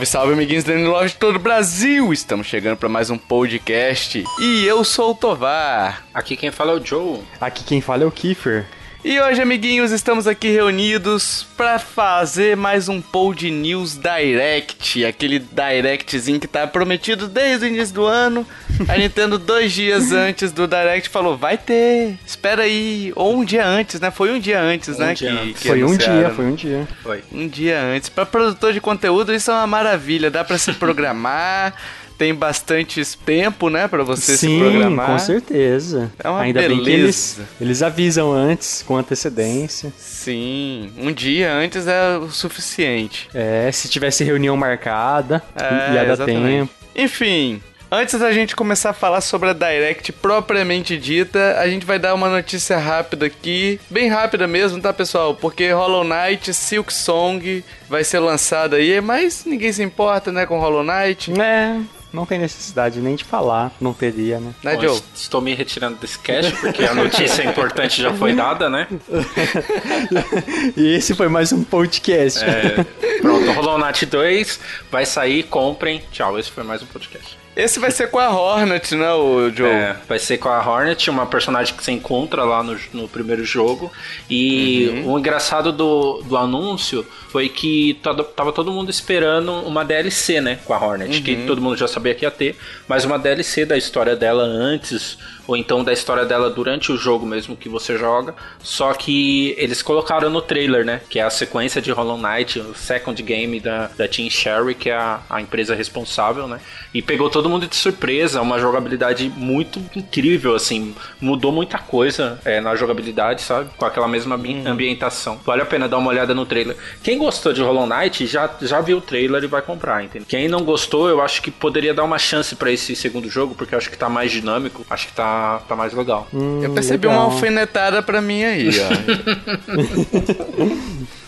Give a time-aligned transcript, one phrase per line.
[0.00, 2.12] Salve, salve, amiguinhos da Love de todo o Brasil!
[2.12, 6.06] Estamos chegando para mais um podcast e eu sou o Tovar.
[6.14, 7.20] Aqui quem fala é o Joe.
[7.40, 8.66] Aqui quem fala é o Kiefer.
[9.04, 16.38] E hoje, amiguinhos, estamos aqui reunidos para fazer mais um Pod News Direct, aquele directzinho
[16.38, 18.46] que tá prometido desde o início do ano.
[18.88, 23.12] A Nintendo, dois dias antes do Direct, falou: vai ter, espera aí.
[23.16, 24.10] Ou um dia antes, né?
[24.10, 25.14] Foi um dia antes, Um né?
[25.14, 25.62] dia que, antes.
[25.62, 26.88] que foi um dia, foi um dia.
[27.02, 27.22] Foi.
[27.32, 28.08] Um dia antes.
[28.08, 30.30] Pra produtor de conteúdo, isso é uma maravilha.
[30.30, 31.74] Dá pra se programar.
[32.20, 35.06] Tem bastante tempo, né, pra você se Sim, programar.
[35.06, 36.12] com certeza.
[36.22, 37.02] É uma Ainda bem que beleza.
[37.02, 39.90] eles, eles avisam antes, com antecedência.
[39.96, 43.26] Sim, um dia antes é o suficiente.
[43.32, 46.42] É, se tivesse reunião marcada, É, ia dar exatamente.
[46.68, 46.70] tempo.
[46.94, 51.98] Enfim, antes da gente começar a falar sobre a Direct propriamente dita, a gente vai
[51.98, 55.34] dar uma notícia rápida aqui, bem rápida mesmo, tá, pessoal?
[55.34, 60.58] Porque Hollow Knight Silk Song vai ser lançado aí, mas ninguém se importa, né, com
[60.58, 61.32] Hollow Knight.
[61.40, 61.80] É,
[62.12, 64.52] não tem necessidade nem de falar, não teria, né?
[64.64, 64.96] Né, Bom, Joe?
[64.96, 68.86] est- Estou me retirando desse cast porque a notícia importante já foi dada, né?
[70.76, 72.42] E esse foi mais um podcast.
[72.44, 72.84] É,
[73.20, 76.02] pronto, Hollow Knight 2 vai sair, comprem.
[76.12, 77.38] Tchau, esse foi mais um podcast.
[77.62, 79.68] Esse vai ser com a Hornet, né, o Joe?
[79.68, 83.44] É, vai ser com a Hornet, uma personagem que você encontra lá no, no primeiro
[83.44, 83.92] jogo.
[84.28, 90.40] E o engraçado do, do anúncio foi que todo- tava todo mundo esperando uma DLC,
[90.40, 90.58] né?
[90.64, 92.56] Com a Hornet, que todo mundo já sabia que ia ter,
[92.88, 97.26] mas uma DLC da história dela antes, ou então da história dela durante o jogo
[97.26, 98.34] mesmo que você joga.
[98.62, 101.00] Só que eles colocaram no trailer, né?
[101.08, 104.90] Que é a sequência de Hollow Knight, o second game da, da Team Sherry, que
[104.90, 106.60] é a, a empresa responsável, né?
[106.92, 112.60] E pegou todo mundo de surpresa, uma jogabilidade muito incrível, assim, mudou muita coisa é,
[112.60, 113.70] na jogabilidade, sabe?
[113.76, 115.38] Com aquela mesma ambi- ambientação.
[115.44, 116.76] Vale a pena dar uma olhada no trailer.
[117.02, 120.26] Quem gostou de Hollow Knight já, já viu o trailer e vai comprar, entendeu?
[120.28, 123.74] Quem não gostou, eu acho que poderia dar uma chance pra esse segundo jogo, porque
[123.74, 125.29] eu acho que tá mais dinâmico, acho que tá,
[125.68, 126.26] tá mais legal.
[126.32, 127.22] Hum, Eu percebi legal.
[127.26, 128.90] uma alfinetada pra mim aí, ó.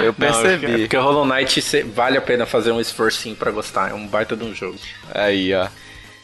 [0.00, 0.66] Eu Não, percebi.
[0.66, 4.36] é porque Hollow Knight vale a pena fazer um esforcinho pra gostar, é um baita
[4.36, 4.76] de um jogo.
[5.14, 5.68] Aí, ó.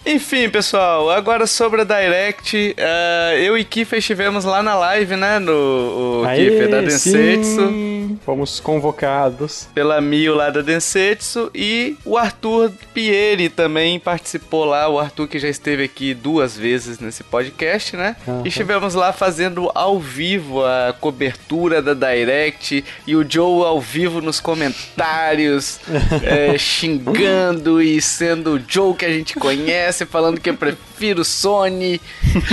[0.05, 5.39] Enfim, pessoal, agora sobre a Direct, eh, eu e Kiffer estivemos lá na live, né,
[5.39, 9.69] no o Aê, Kiffer da Densetsu, sim, fomos convocados.
[9.75, 15.39] pela Mil lá da Densetsu, e o Arthur Pieri também participou lá, o Arthur que
[15.39, 20.95] já esteve aqui duas vezes nesse podcast, né, e estivemos lá fazendo ao vivo a
[20.99, 25.79] cobertura da Direct, e o Joe ao vivo nos comentários,
[26.25, 32.01] eh, xingando e sendo o Joe que a gente conhece, falando que eu prefiro Sony.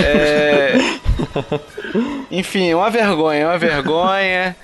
[0.02, 0.74] É...
[2.30, 4.56] Enfim, uma vergonha, uma vergonha.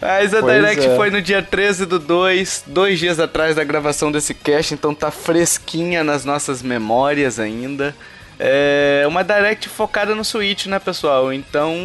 [0.00, 0.96] Mas a Pois Direct é.
[0.96, 5.10] foi no dia 13 do 2, dois dias atrás da gravação desse cast, então tá
[5.10, 7.94] fresquinha nas nossas memórias ainda.
[8.38, 11.30] É uma Direct focada no Switch, né, pessoal?
[11.32, 11.76] Então.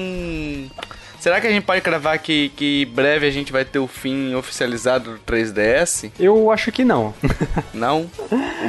[1.25, 4.35] Será que a gente pode cravar que, que breve a gente vai ter o fim
[4.35, 6.11] oficializado do 3DS?
[6.19, 7.15] Eu acho que não.
[7.73, 8.07] Não?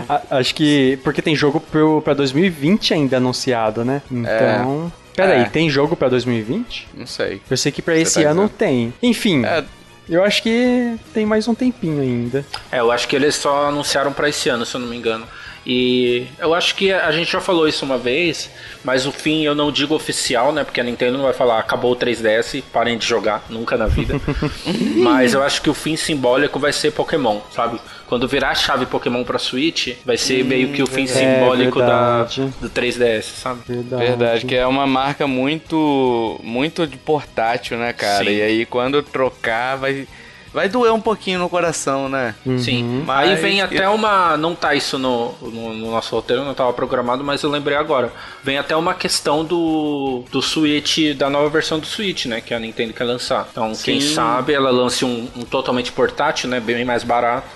[0.08, 0.98] A- acho que.
[1.04, 4.00] Porque tem jogo pro, pra 2020 ainda anunciado, né?
[4.10, 4.90] Então.
[5.14, 5.40] Pera É.
[5.44, 6.88] aí, tem jogo pra 2020?
[6.94, 7.42] Não sei.
[7.50, 8.56] Eu sei que pra Você esse tá ano dizendo?
[8.56, 8.94] tem.
[9.02, 9.62] Enfim, É,
[10.08, 12.42] eu acho que tem mais um tempinho ainda.
[12.72, 15.26] É, eu acho que eles só anunciaram pra esse ano, se eu não me engano.
[15.66, 18.48] E eu acho que a gente já falou isso uma vez,
[18.84, 20.62] mas o fim eu não digo oficial, né?
[20.62, 24.14] Porque a Nintendo não vai falar acabou o 3DS, parem de jogar, nunca na vida.
[24.96, 27.80] mas eu acho que o fim simbólico vai ser Pokémon, sabe?
[28.06, 32.22] Quando virar a chave Pokémon pra Switch, vai ser meio que o fim simbólico da,
[32.22, 33.62] do 3DS, sabe?
[33.66, 34.04] Verdade.
[34.04, 38.24] Verdade, que é uma marca muito muito de portátil, né, cara?
[38.24, 38.30] Sim.
[38.30, 40.06] E aí quando trocar vai
[40.56, 42.34] vai doer um pouquinho no coração, né?
[42.58, 43.02] Sim.
[43.04, 44.38] Mas Aí vem eu- até uma.
[44.38, 48.10] Não tá isso no, no, no nosso roteiro, não tava programado, mas eu lembrei agora.
[48.42, 52.40] Vem até uma questão do, do Switch, da nova versão do Switch, né?
[52.40, 53.46] Que a Nintendo quer lançar.
[53.52, 54.14] Então, quem Sim.
[54.14, 56.58] sabe ela lance um, um totalmente portátil, né?
[56.58, 57.46] Bem mais barato.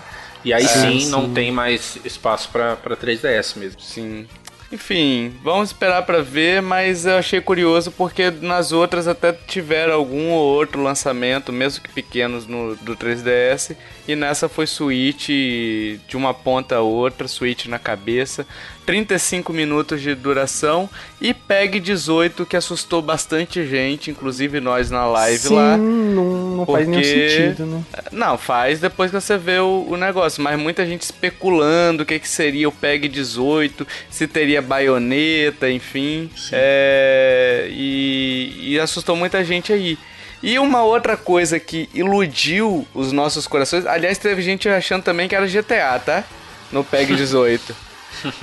[0.45, 3.81] E aí sim, não tem mais espaço pra 3DS mesmo.
[3.81, 4.27] Sim.
[4.73, 10.31] Enfim, vamos esperar para ver, mas eu achei curioso porque nas outras até tiveram algum
[10.31, 13.77] ou outro lançamento, mesmo que pequenos, no, do 3DS.
[14.11, 18.45] E nessa foi Switch de uma ponta a outra, Switch na cabeça.
[18.85, 20.91] 35 minutos de duração
[21.21, 25.77] e PEG 18 que assustou bastante gente, inclusive nós na live Sim, lá.
[25.77, 27.85] Não, não faz nenhum sentido, né?
[28.11, 32.19] Não, faz depois que você vê o, o negócio, mas muita gente especulando o que,
[32.19, 36.29] que seria o PEG 18, se teria baioneta, enfim.
[36.51, 39.97] É, e, e assustou muita gente aí.
[40.43, 45.35] E uma outra coisa que iludiu os nossos corações, aliás, teve gente achando também que
[45.35, 46.25] era GTA, tá?
[46.73, 47.77] No PEG 18.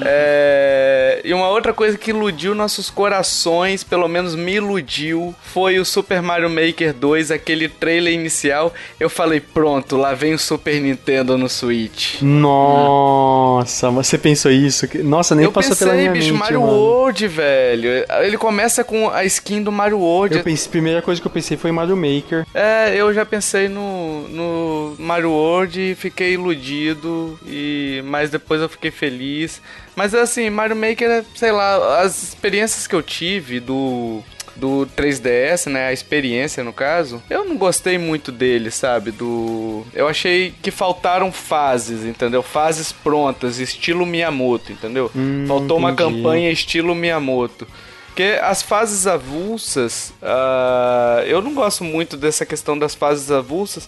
[0.01, 5.85] É, e uma outra coisa que iludiu nossos corações, pelo menos me iludiu, foi o
[5.85, 8.73] Super Mario Maker 2, aquele trailer inicial.
[8.99, 12.21] Eu falei, pronto, lá vem o Super Nintendo no Switch.
[12.21, 14.87] Nossa, você pensou isso?
[15.03, 16.73] Nossa, nem eu passou pensei, pela minha bicho, mente, Mario mano.
[16.73, 17.89] World, velho.
[18.21, 20.37] Ele começa com a skin do Mario World.
[20.37, 22.45] Eu pensei, a primeira coisa que eu pensei foi Mario Maker.
[22.53, 28.69] É, eu já pensei no, no Mario World e fiquei iludido, e mas depois eu
[28.69, 29.61] fiquei feliz.
[29.95, 34.23] Mas assim, Mario Maker, é, sei lá, as experiências que eu tive do
[34.57, 40.07] do 3DS, né, a experiência no caso, eu não gostei muito dele, sabe, do eu
[40.07, 42.41] achei que faltaram fases, entendeu?
[42.41, 45.11] Fases prontas, estilo Miyamoto, entendeu?
[45.15, 46.15] Hum, Faltou uma entendi.
[46.17, 47.67] campanha estilo Miyamoto.
[48.07, 53.87] Porque as fases avulsas, ah, eu não gosto muito dessa questão das fases avulsas,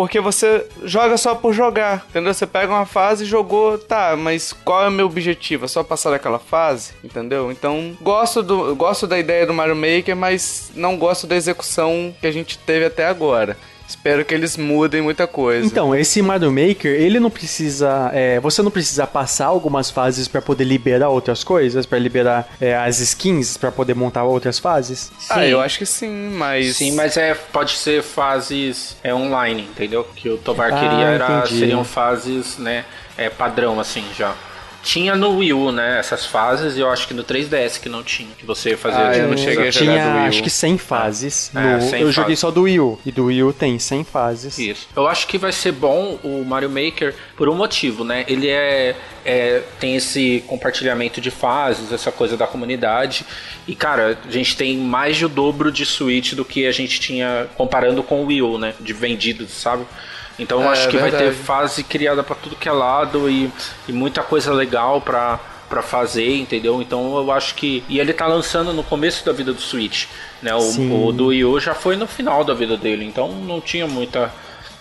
[0.00, 2.32] porque você joga só por jogar, entendeu?
[2.32, 5.66] Você pega uma fase e jogou, tá, mas qual é o meu objetivo?
[5.66, 7.52] É só passar daquela fase, entendeu?
[7.52, 12.26] Então, gosto, do, gosto da ideia do Mario Maker, mas não gosto da execução que
[12.26, 13.58] a gente teve até agora.
[13.90, 15.66] Espero que eles mudem muita coisa.
[15.66, 18.10] Então, esse Mario Maker, ele não precisa.
[18.14, 22.76] é, você não precisa passar algumas fases pra poder liberar outras coisas, pra liberar é,
[22.76, 25.10] as skins, pra poder montar outras fases?
[25.28, 26.76] ah, eu acho que sim, mas.
[26.76, 30.04] Sim, mas é, pode ser fases é, online, entendeu?
[30.14, 31.58] Que o Tovar Ah, queria era, entendi.
[31.58, 32.84] seriam fases, né,
[33.18, 34.34] é, padrão, assim, já.
[34.82, 38.02] Tinha no Wii U, né, essas fases, e eu acho que no 3DS que não
[38.02, 40.28] tinha, que você fazia Ah, eu não cheguei a jogar do Tinha Wii U.
[40.28, 41.50] acho que 100 fases.
[41.54, 42.38] É, no- 100 eu joguei fases.
[42.38, 42.98] só do Wii U.
[43.04, 44.58] E do Wii U tem 100 fases.
[44.58, 44.88] Isso.
[44.96, 48.24] Eu acho que vai ser bom o Mario Maker por um motivo, né?
[48.26, 53.26] Ele é, é- tem esse compartilhamento de fases, essa coisa da comunidade.
[53.68, 56.98] E, cara, a gente tem mais de o dobro de Switch do que a gente
[56.98, 58.72] tinha comparando com o Wii U, né?
[58.80, 59.84] De vendidos, sabe?
[60.38, 61.42] Então eu É, acho que vai ter verdade.
[61.44, 63.50] fase criada pra tudo que é lado e,
[63.88, 65.38] e muita coisa legal pra
[65.68, 66.82] para fazer, entendeu?
[66.82, 70.06] Então eu acho que e ele tá lançando no começo da vida do Switch,
[70.42, 70.52] né?
[70.52, 73.86] O, o do Wii U já foi no final da vida dele, então não tinha
[73.86, 74.32] muita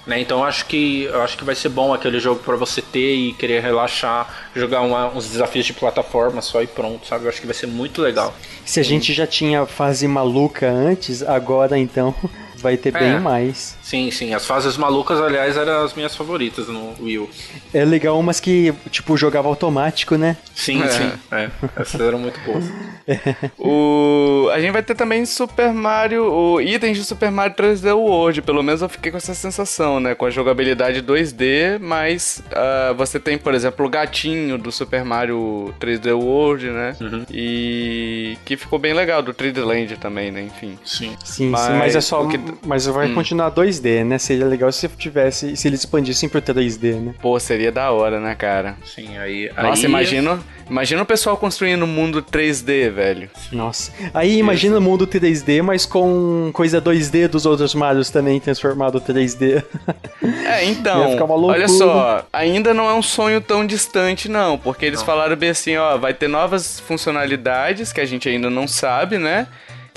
[0.07, 0.19] né?
[0.19, 3.34] Então acho que eu acho que vai ser bom aquele jogo pra você ter e
[3.34, 7.25] querer relaxar, jogar uma- uns desafios de plataforma só e pronto, sabe?
[7.25, 8.34] Eu acho que vai ser muito legal.
[8.66, 12.16] Se a gente já tinha fase maluca antes, agora então
[12.61, 13.00] vai ter É.
[13.00, 13.75] bem mais.
[13.81, 14.33] Sim, sim.
[14.33, 17.29] As fases malucas, aliás, eram as minhas favoritas no Wii U.
[17.73, 20.38] É legal umas que, tipo, jogava automático, né?
[20.53, 20.88] Sim, É.
[20.89, 21.11] sim.
[21.31, 21.50] É.
[21.77, 22.65] Essas eram muito boas.
[23.57, 24.50] O...
[24.53, 28.61] A gente vai ter também Super Mario, o itens de Super Mario 3D World, pelo
[28.63, 30.13] menos eu fiquei com essa sensação, né?
[30.15, 35.73] Com a jogabilidade 2D, mas ah, você tem, por exemplo, o gatinho do Super Mario
[35.79, 36.95] 3D World, né?
[37.31, 40.42] E que ficou bem legal, do 3D Land também, né?
[40.44, 40.78] Enfim.
[40.85, 41.16] Sim.
[41.23, 42.23] Sim, Mas sim, mas é só.
[42.23, 43.15] o que- Mas vai Hum.
[43.15, 44.18] continuar 2D, né?
[44.18, 45.56] Seria legal se tivesse.
[45.56, 47.13] Se eles expandissem pro 3D, né?
[47.21, 48.77] Pô, seria da hora, né, cara?
[48.85, 49.49] Sim, aí.
[49.56, 49.85] Nossa, aí...
[49.85, 50.39] imagina,
[50.69, 53.29] imagina o pessoal construindo um mundo 3D, velho.
[53.51, 53.91] Nossa.
[54.13, 59.63] Aí imagina o mundo 3D, mas com coisa 2D dos outros Marios também transformado 3D.
[60.45, 61.59] É, então, Ia ficar uma loucura.
[61.59, 65.75] olha só, ainda não é um sonho tão distante não, porque eles falaram bem assim,
[65.77, 69.47] ó, vai ter novas funcionalidades que a gente ainda não sabe, né?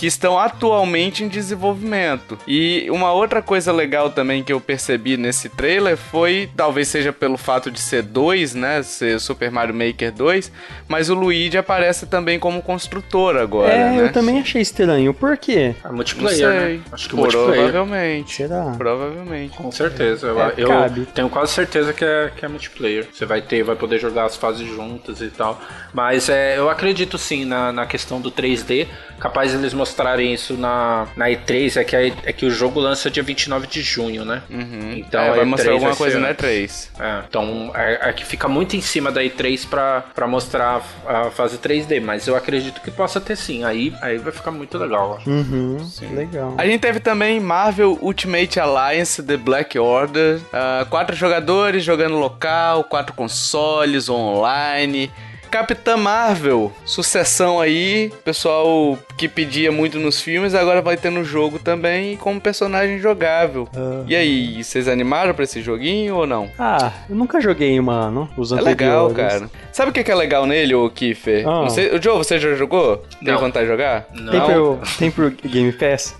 [0.02, 2.37] Que estão atualmente em desenvolvimento.
[2.44, 7.37] E uma outra coisa legal também que eu percebi nesse trailer foi, talvez seja pelo
[7.38, 8.82] fato de ser dois, né?
[8.82, 10.50] Ser Super Mario Maker 2,
[10.88, 14.02] mas o Luigi aparece também como construtor agora, é, né?
[14.02, 15.14] eu também achei estranho.
[15.14, 15.73] Por quê?
[15.85, 16.49] É Não multiplayer, sei.
[16.78, 16.80] né?
[16.90, 17.54] Acho que multiplayer.
[17.71, 18.35] Provavelmente.
[18.35, 18.75] Será?
[18.76, 19.56] Provavelmente.
[19.56, 20.26] Com certeza.
[20.26, 21.06] Eu, É, eu cabe.
[21.14, 23.06] tenho quase certeza que é, que é multiplayer.
[23.12, 25.61] Você vai ter, vai poder jogar as fases juntas e tal.
[25.94, 28.88] Mas é, eu acredito sim na, na questão do 3D.
[29.21, 31.81] Capaz eles mostrarem isso na, na E3.
[31.81, 34.43] É que, a- é que o jogo lança dia 29 de junho, né?
[34.51, 34.95] Uhum.
[34.97, 36.91] Então É, vai E3 mostrar alguma vai coisa ser na antes.
[36.99, 37.01] E3.
[37.01, 41.21] É, então é, é que fica muito em cima da E3 pra, pra mostrar a,
[41.27, 43.65] a fase 3D, mas eu acredito que possa ter sim.
[43.65, 45.19] Aí, aí vai ficar muito legal.
[45.27, 45.77] Uhum,
[46.13, 46.55] legal.
[46.59, 50.41] A gente teve também Marvel Ultimate Alliance The Black Order.
[50.53, 55.11] Ah, quatro jogadores jogando local, quatro consoles, online.
[55.52, 61.59] Capitã Marvel, sucessão aí, pessoal que pedia muito nos filmes, agora vai ter no jogo
[61.59, 63.68] também como personagem jogável.
[63.76, 64.02] Ah.
[64.09, 66.49] E aí, vocês animaram pra esse joguinho ou não?
[66.59, 69.50] Ah, eu nunca joguei, mano, os É legal, cara.
[69.73, 71.47] Sabe o que que é legal nele, ô Kiffer?
[71.49, 71.62] Ah.
[71.62, 72.99] Não sei- o Joe, você já jogou?
[73.25, 73.41] Tem Não.
[73.41, 74.02] vontade de jogar?
[74.12, 74.47] Tem Não.
[74.47, 76.14] pro, tem pro Game Pass?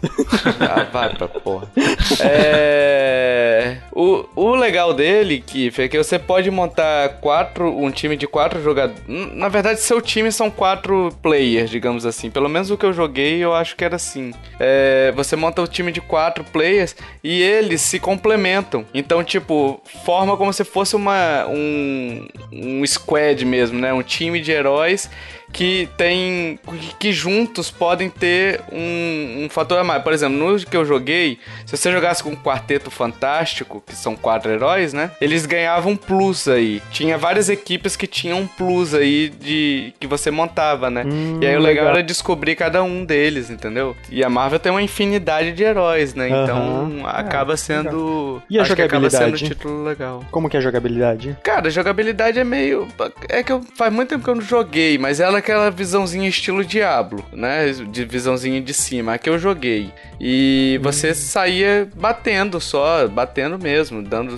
[0.61, 1.69] Ah, vai pra porra.
[2.21, 3.77] É...
[3.93, 8.63] O, o legal dele, Kiffer, é que você pode montar quatro, um time de quatro
[8.63, 9.01] jogadores.
[9.07, 12.31] Na verdade, seu time são quatro players, digamos assim.
[12.31, 14.33] Pelo menos o que eu joguei, eu acho que era assim.
[14.59, 18.85] É, Você monta o time de quatro players e eles se complementam.
[18.95, 23.93] Então, tipo, forma como se fosse uma, um, um squad mesmo, né?
[23.93, 25.11] Um time de heróis
[25.53, 26.59] que tem
[26.99, 30.03] que juntos podem ter um, um fator a mais.
[30.03, 34.15] Por exemplo, no que eu joguei, se você jogasse com um quarteto fantástico, que são
[34.17, 35.11] quatro heróis, né?
[35.21, 36.81] Eles ganhavam plus aí.
[36.91, 41.05] Tinha várias equipes que tinham um plus aí de que você montava, né?
[41.07, 41.89] Hum, e aí o legal, legal.
[41.89, 43.97] era descobrir cada um deles, entendeu?
[44.11, 46.29] E a Marvel tem uma infinidade de heróis, né?
[46.29, 47.07] Então Aham.
[47.09, 49.49] acaba sendo E a acho que acaba sendo um jogabilidade?
[49.49, 50.25] título legal.
[50.31, 51.37] Como que é a jogabilidade?
[51.43, 52.89] Cara, a jogabilidade é meio.
[53.29, 56.65] É que eu, faz muito tempo que eu não joguei, mas ela aquela visãozinha estilo
[56.65, 57.71] Diablo, né?
[57.71, 59.93] De visãozinha de cima, a que eu joguei.
[60.21, 64.37] E você saía batendo só, batendo mesmo, dando.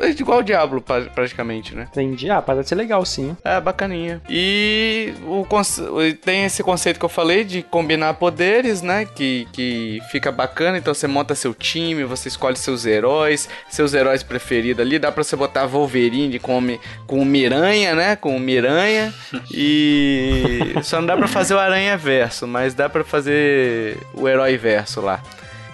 [0.00, 1.88] É igual o Diablo, pra- praticamente, né?
[1.90, 2.30] Entendi.
[2.30, 3.36] Ah, parece ser legal, sim.
[3.44, 4.20] É, bacaninha.
[4.30, 5.82] E o conce-
[6.24, 9.04] tem esse conceito que eu falei de combinar poderes, né?
[9.04, 10.78] Que, que fica bacana.
[10.78, 14.98] Então você monta seu time, você escolhe seus heróis, seus heróis preferidos ali.
[14.98, 18.16] Dá pra você botar Wolverine com, com o Miranha, né?
[18.16, 19.12] Com o Miranha.
[19.56, 20.43] E
[20.82, 25.00] só não dá pra fazer o Aranha Verso, mas dá pra fazer o Herói Verso
[25.00, 25.20] lá.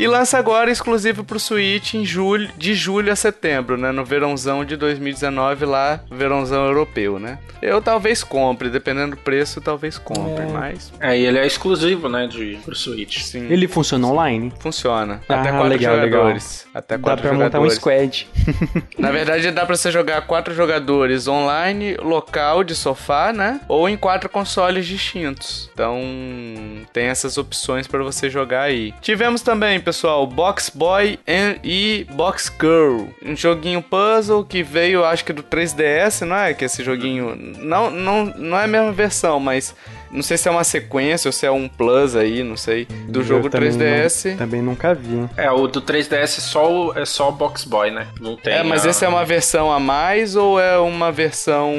[0.00, 3.92] E lança agora exclusivo pro Switch em julho, de julho a setembro, né?
[3.92, 7.38] No verãozão de 2019 lá, verãozão europeu, né?
[7.60, 12.26] Eu talvez compre, dependendo do preço, talvez compre, mas É, e ele é exclusivo, né,
[12.26, 13.18] de, pro Switch.
[13.20, 14.50] sim, Ele funciona online?
[14.58, 15.20] funciona.
[15.28, 16.66] Ah, Até quatro legal, jogadores.
[16.72, 17.74] Até Dá quatro pra montar um jogadores.
[17.74, 18.28] squad.
[18.98, 23.60] Na verdade, dá pra você jogar quatro jogadores online, local, de sofá, né?
[23.68, 25.68] Ou em quatro consoles distintos.
[25.74, 26.00] Então,
[26.94, 28.94] tem essas opções pra você jogar aí.
[29.02, 31.18] Tivemos também, pessoal, Box Boy
[31.64, 33.08] e Box Girl.
[33.24, 36.54] Um joguinho puzzle que veio, acho que do 3DS, não é?
[36.54, 37.34] Que esse joguinho.
[37.58, 39.74] Não, não, não é a mesma versão, mas.
[40.10, 42.86] Não sei se é uma sequência ou se é um plus aí, não sei.
[43.08, 44.30] Do jogo Eu também 3DS.
[44.32, 45.28] não- também nunca vi.
[45.36, 48.06] É, o do 3DS é só o, é só o Box Boy, né?
[48.20, 48.52] Não tem.
[48.54, 51.72] É, mas a- esse é uma versão a mais ou é uma versão.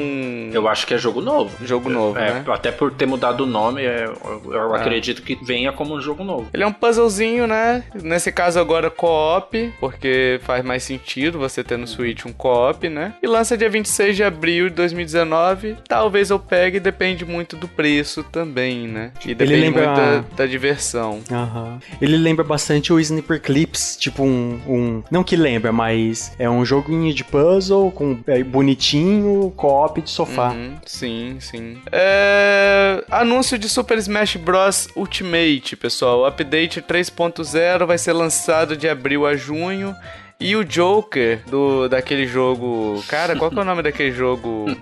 [0.52, 1.50] Eu acho que é jogo novo.
[1.64, 2.44] Jogo novo, É, né?
[2.48, 6.24] até por ter mudado o nome, é, eu, eu acredito que venha como um jogo
[6.24, 6.48] novo.
[6.54, 7.84] Ele é um puzzlezinho, né?
[7.94, 13.14] Nesse caso agora co-op, porque faz mais sentido você ter no Switch um co-op, né?
[13.22, 15.76] E lança dia 26 de abril de 2019.
[15.88, 19.12] Talvez eu pegue, depende muito do preço também, né?
[19.24, 19.96] E depende lembra- muito
[20.30, 21.20] da, da diversão.
[21.30, 21.78] Aham.
[22.00, 26.64] Ele lembra bastante o Sniper Clips, tipo um, um- Não que lembra, mas é um
[26.64, 30.50] joguinho de puzzle com é, bonitinho, co-op de sofá.
[30.50, 31.78] Uhum, sim, sim.
[31.90, 34.88] É, Anúncio de Super Smash Bros.
[34.96, 36.20] Ultimate, pessoal.
[36.20, 39.94] O update 3.0 vai ser lançado de abril a junho.
[40.42, 43.02] E o Joker do, daquele jogo.
[43.08, 44.66] Cara, qual que é o nome daquele jogo?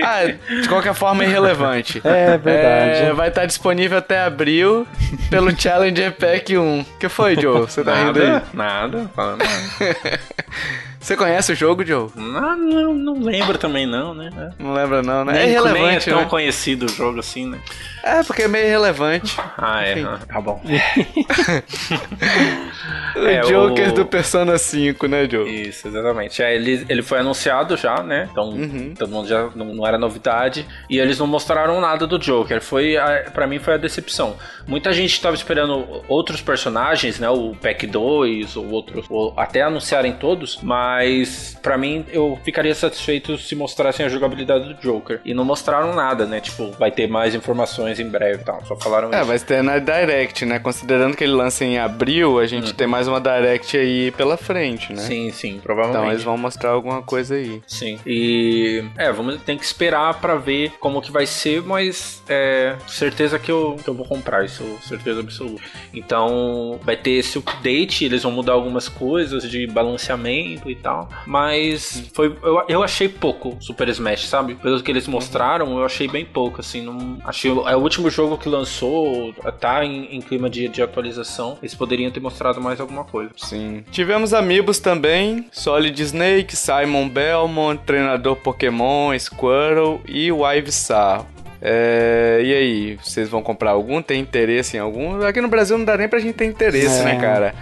[0.00, 0.24] Ah,
[0.62, 2.00] de qualquer forma, irrelevante.
[2.02, 3.00] É verdade.
[3.00, 4.86] É, vai estar disponível até abril
[5.28, 6.84] pelo Challenger Pack 1.
[6.98, 7.60] que foi, Joe?
[7.60, 8.26] Você tá rindo aí?
[8.28, 10.20] Nada, nada, falando nada.
[11.08, 12.10] Você conhece o jogo, Joe?
[12.14, 14.28] não, não, não lembro também não, né?
[14.58, 15.32] Não lembra, não, né?
[15.32, 16.26] Nem, é nem é irrelevante, tão né?
[16.26, 17.58] conhecido o jogo assim, né?
[18.04, 19.34] É, porque é meio irrelevante.
[19.56, 19.92] Ah, é.
[19.92, 20.04] Enfim.
[20.04, 20.60] ah, Tá bom.
[23.16, 25.50] O É, Joker o- do Persona 5, né, Joe?
[25.68, 26.42] Isso, exatamente.
[26.42, 28.28] É, ele, ele foi anunciado já, né?
[28.30, 28.94] Então Uhum.
[28.96, 30.66] todo mundo já não, não era novidade.
[30.88, 32.60] E eles não mostraram nada do Joker.
[32.62, 34.36] Foi, a- pra mim foi a decepção.
[34.66, 37.28] Muita gente tava esperando outros personagens, né?
[37.28, 40.58] O Pack 2, ou outros, ou até anunciarem todos.
[40.62, 40.97] Mas
[41.62, 45.20] pra mim eu ficaria satisfeito se mostrassem a jogabilidade do Joker.
[45.24, 46.40] E não mostraram nada, né?
[46.40, 48.64] Tipo, vai ter mais informações em breve e tal.
[48.66, 49.26] Só falaram É, isso.
[49.26, 50.58] vai ter na Direct, né?
[50.58, 54.92] Considerando que ele lança em abril, a gente tem mais uma Direct aí pela frente,
[54.92, 55.02] né?
[55.02, 55.98] Sim, sim, provavelmente.
[56.00, 57.62] Então eles vão mostrar alguma coisa aí.
[57.66, 57.98] Sim.
[58.06, 63.38] E é, vamos tem que esperar pra ver como que vai ser, mas é certeza
[63.38, 65.62] que eu, que eu vou comprar isso, certeza absoluta.
[65.94, 71.08] Então vai ter esse update, eles vão mudar algumas coisas de balanceamento e tal.
[71.26, 72.36] Mas foi.
[72.42, 74.54] Eu, eu achei pouco Super Smash, sabe?
[74.54, 76.82] Pelo que eles mostraram, eu achei bem pouco, assim.
[76.82, 81.58] Não, achei, é o último jogo que lançou, tá em, em clima de, de atualização.
[81.62, 83.30] Eles poderiam ter mostrado mais alguma coisa.
[83.36, 83.84] Sim.
[83.90, 91.24] Tivemos amigos também: Solid Snake, Simon Belmont, treinador Pokémon, Squirtle e o Ivysaur.
[91.60, 94.00] É, e aí, vocês vão comprar algum?
[94.00, 95.22] Tem interesse em algum?
[95.22, 97.14] Aqui no Brasil não dá nem pra gente ter interesse, né, é.
[97.14, 97.54] né, cara?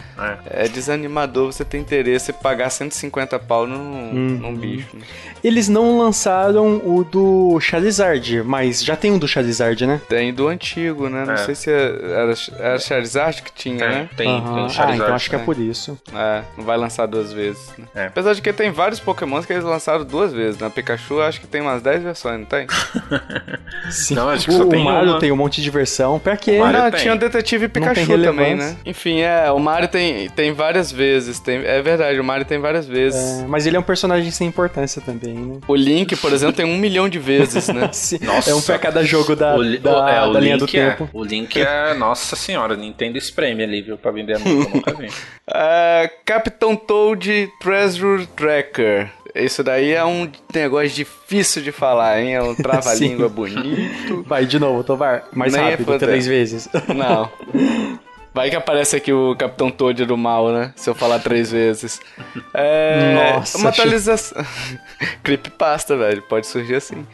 [0.49, 0.65] É.
[0.65, 0.69] é.
[0.69, 4.39] desanimador você ter interesse e pagar 150 pau num, hum.
[4.41, 4.97] num bicho.
[4.97, 5.03] Né?
[5.43, 10.01] Eles não lançaram o do Charizard, mas já tem um do Charizard, né?
[10.09, 11.25] Tem do antigo, né?
[11.25, 11.39] Não é.
[11.39, 14.09] sei se era, era Charizard que tinha, tem, né?
[14.17, 14.55] Tem, uhum.
[14.55, 14.93] tem Charizard.
[14.93, 15.99] Ah, então acho que é por isso.
[16.15, 17.73] É, não vai lançar duas vezes.
[17.79, 17.87] Né?
[17.95, 18.07] É.
[18.07, 20.61] Apesar de que tem vários pokémons que eles lançaram duas vezes.
[20.61, 20.73] Na né?
[20.75, 22.67] Pikachu acho que tem umas 10 versões, não tem?
[23.91, 24.15] Sim.
[24.15, 25.19] Não, acho que o, só tem o Mario uma.
[25.19, 26.19] tem um monte de versão.
[26.19, 26.59] Pra quê?
[26.59, 28.77] Não, tinha o Detetive Pikachu também, né?
[28.85, 31.39] Enfim, é, o Mario tem, tem várias vezes.
[31.41, 33.43] Tem, é verdade, o Mario tem várias vezes.
[33.43, 35.59] É, mas ele é um personagem sem importância também, né?
[35.67, 37.91] O Link, por exemplo, tem um milhão de vezes, né?
[38.23, 38.51] Nossa.
[38.51, 41.09] É um pra cada jogo da, o, da, é, da linha do é, tempo.
[41.13, 43.97] O Link é, nossa senhora, Nintendo espreme ali, viu?
[43.97, 45.07] Pra vender eu nunca vi.
[45.07, 49.11] Uh, Capitão Toad Treasure Tracker.
[49.45, 52.35] Isso daí é um negócio difícil de falar, hein?
[52.35, 54.23] É um trava-língua bonito.
[54.27, 55.25] Vai de novo, Tovar.
[55.33, 56.69] Mais Nem é rápido, é três vezes.
[56.95, 57.31] Não.
[58.37, 60.71] Vai que aparece aqui o Capitão Toad do mal, né?
[60.77, 62.03] Se eu falar três vezes.
[62.53, 63.57] É, Nossa.
[63.57, 64.45] Uma atualização.
[65.25, 66.21] Creepypasta, velho.
[66.21, 67.07] Pode surgir assim.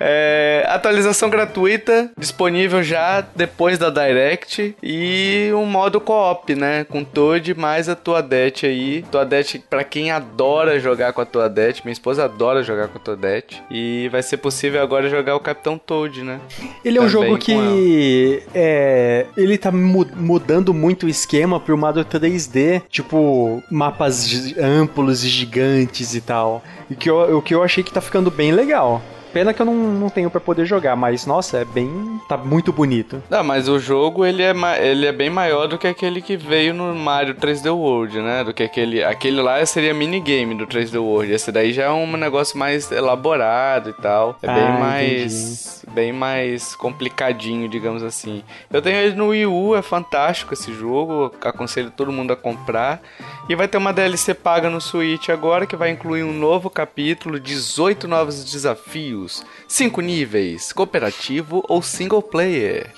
[0.00, 4.74] É, atualização gratuita, disponível já depois da Direct.
[4.82, 6.84] E um modo co-op, né?
[6.84, 9.04] Com Toad mais a Toadette aí.
[9.10, 13.62] Toadette, pra quem adora jogar com a Toadette, minha esposa adora jogar com a Toadette.
[13.70, 16.40] E vai ser possível agora jogar o Capitão Toad, né?
[16.84, 18.42] Ele é um jogo que.
[18.54, 22.82] É, ele tá mudando muito o esquema pro modo 3D.
[22.88, 26.62] Tipo, mapas amplos e gigantes e tal.
[26.88, 29.02] E que eu, o que eu achei que tá ficando bem legal.
[29.32, 32.20] Pena que eu não, não tenho para poder jogar, mas nossa, é bem.
[32.28, 33.22] tá muito bonito.
[33.30, 36.74] Não, mas o jogo ele é, ele é bem maior do que aquele que veio
[36.74, 38.42] no Mario 3D World, né?
[38.42, 39.04] Do que aquele.
[39.04, 41.32] Aquele lá seria minigame do 3D World.
[41.32, 44.36] Esse daí já é um negócio mais elaborado e tal.
[44.42, 45.82] É ah, bem mais.
[45.82, 45.94] Entendi.
[45.94, 48.42] bem mais complicadinho, digamos assim.
[48.72, 51.32] Eu tenho ele no Wii U, é fantástico esse jogo.
[51.40, 53.00] Aconselho todo mundo a comprar.
[53.48, 57.38] E vai ter uma DLC paga no Switch agora que vai incluir um novo capítulo,
[57.38, 62.90] 18 novos desafios desafios, 5 níveis, cooperativo ou single player,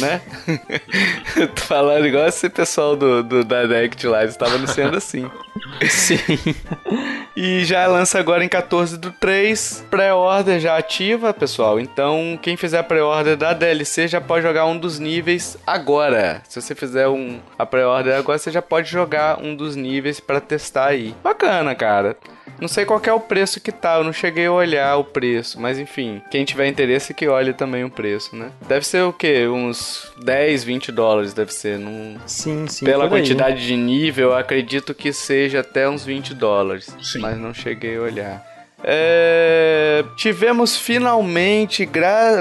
[0.00, 0.22] né?
[1.56, 5.28] Tô falando igual esse pessoal do, do Direct lá, estava anunciando assim.
[5.90, 6.18] Sim.
[7.36, 11.80] E já lança agora em 14 do 3, pré-order já ativa, pessoal.
[11.80, 16.40] Então, quem fizer a pré-order da DLC já pode jogar um dos níveis agora.
[16.48, 20.40] Se você fizer um, a pré-order agora, você já pode jogar um dos níveis para
[20.40, 21.12] testar aí.
[21.24, 22.16] Bacana, cara.
[22.60, 25.60] Não sei qual é o preço que tá, eu não cheguei a olhar o preço,
[25.60, 28.50] mas enfim, quem tiver interesse que olhe também o preço, né?
[28.66, 29.46] Deve ser o quê?
[29.46, 31.78] Uns 10, 20 dólares deve ser.
[31.78, 32.16] Num...
[32.26, 32.84] Sim, sim.
[32.84, 33.66] Pela quantidade aí.
[33.66, 36.94] de nível, eu acredito que seja até uns 20 dólares.
[37.02, 37.20] Sim.
[37.20, 38.54] Mas não cheguei a olhar.
[38.86, 41.88] É, tivemos finalmente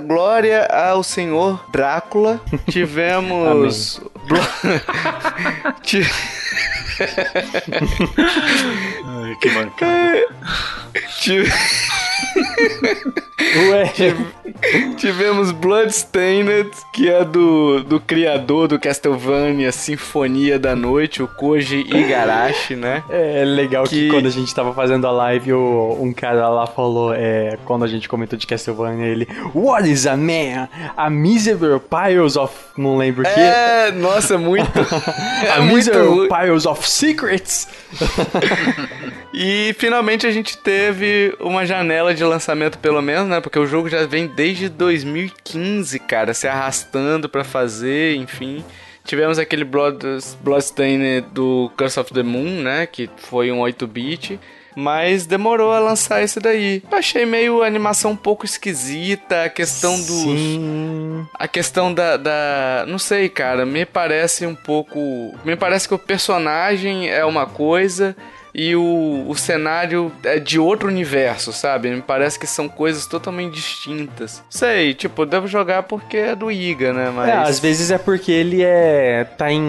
[0.06, 2.42] glória ao senhor Drácula.
[2.70, 4.02] Tivemos.
[9.06, 10.28] Ai, que mancada.
[11.20, 11.52] Tive...
[13.70, 13.92] Ué.
[14.98, 22.76] Tivemos Bloodstained, que é do, do criador do Castlevania Sinfonia da Noite, o Koji Igarashi,
[22.76, 23.04] né?
[23.10, 26.66] É legal que, que quando a gente tava fazendo a live, o, um cara lá
[26.66, 30.70] falou, é, quando a gente comentou de Castlevania, ele What is a man?
[30.96, 32.54] A miserable piles of...
[32.78, 33.40] não lembro o que.
[33.40, 34.72] É, nossa, muito...
[34.80, 36.34] a é miserable muito...
[36.34, 37.68] piles of secrets.
[39.34, 43.42] e finalmente a gente teve uma janela de lançamento pelo menos, né?
[43.42, 48.64] Porque o jogo já vem desde 2015, cara, se arrastando para fazer, enfim.
[49.06, 50.00] Tivemos aquele Blood,
[50.42, 52.86] Bloodstain do Curse of the Moon, né?
[52.86, 54.40] Que foi um 8-bit.
[54.76, 56.84] Mas demorou a lançar esse daí.
[56.90, 60.08] Eu achei meio a animação um pouco esquisita, a questão dos.
[60.08, 61.28] Sim.
[61.36, 62.86] A questão da, da.
[62.88, 63.66] Não sei, cara.
[63.66, 65.00] Me parece um pouco.
[65.44, 68.16] Me parece que o personagem é uma coisa
[68.54, 71.90] e o, o cenário é de outro universo, sabe?
[71.90, 74.44] Me parece que são coisas totalmente distintas.
[74.50, 77.12] Sei, tipo, devo jogar porque é do Iga, né?
[77.14, 77.30] Mas...
[77.30, 79.24] É, às vezes é porque ele é.
[79.24, 79.62] tá em.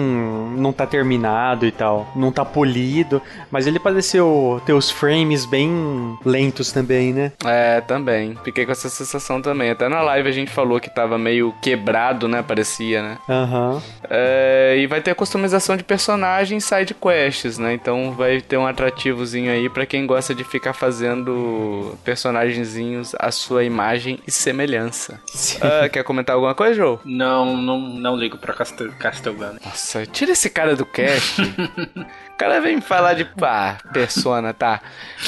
[0.57, 2.11] não tá terminado e tal.
[2.15, 3.21] Não tá polido.
[3.49, 7.31] Mas ele pareceu ter os frames bem lentos também, né?
[7.43, 8.37] É, também.
[8.43, 9.71] Fiquei com essa sensação também.
[9.71, 12.43] Até na live a gente falou que tava meio quebrado, né?
[12.43, 13.17] Parecia, né?
[13.27, 13.73] Aham.
[13.73, 13.81] Uhum.
[14.09, 17.73] É, e vai ter a customização de personagens side quests, né?
[17.73, 23.63] Então vai ter uma atrativozinho aí para quem gosta de ficar fazendo personagenzinhos à sua
[23.63, 25.19] imagem e semelhança.
[25.55, 26.99] Uh, quer comentar alguma coisa, Joe?
[27.05, 29.59] Não, não, não ligo pra Castel Castlevania.
[29.63, 31.41] Nossa, tira esse cara do cast.
[31.41, 34.81] o cara vem falar de pá, persona, tá?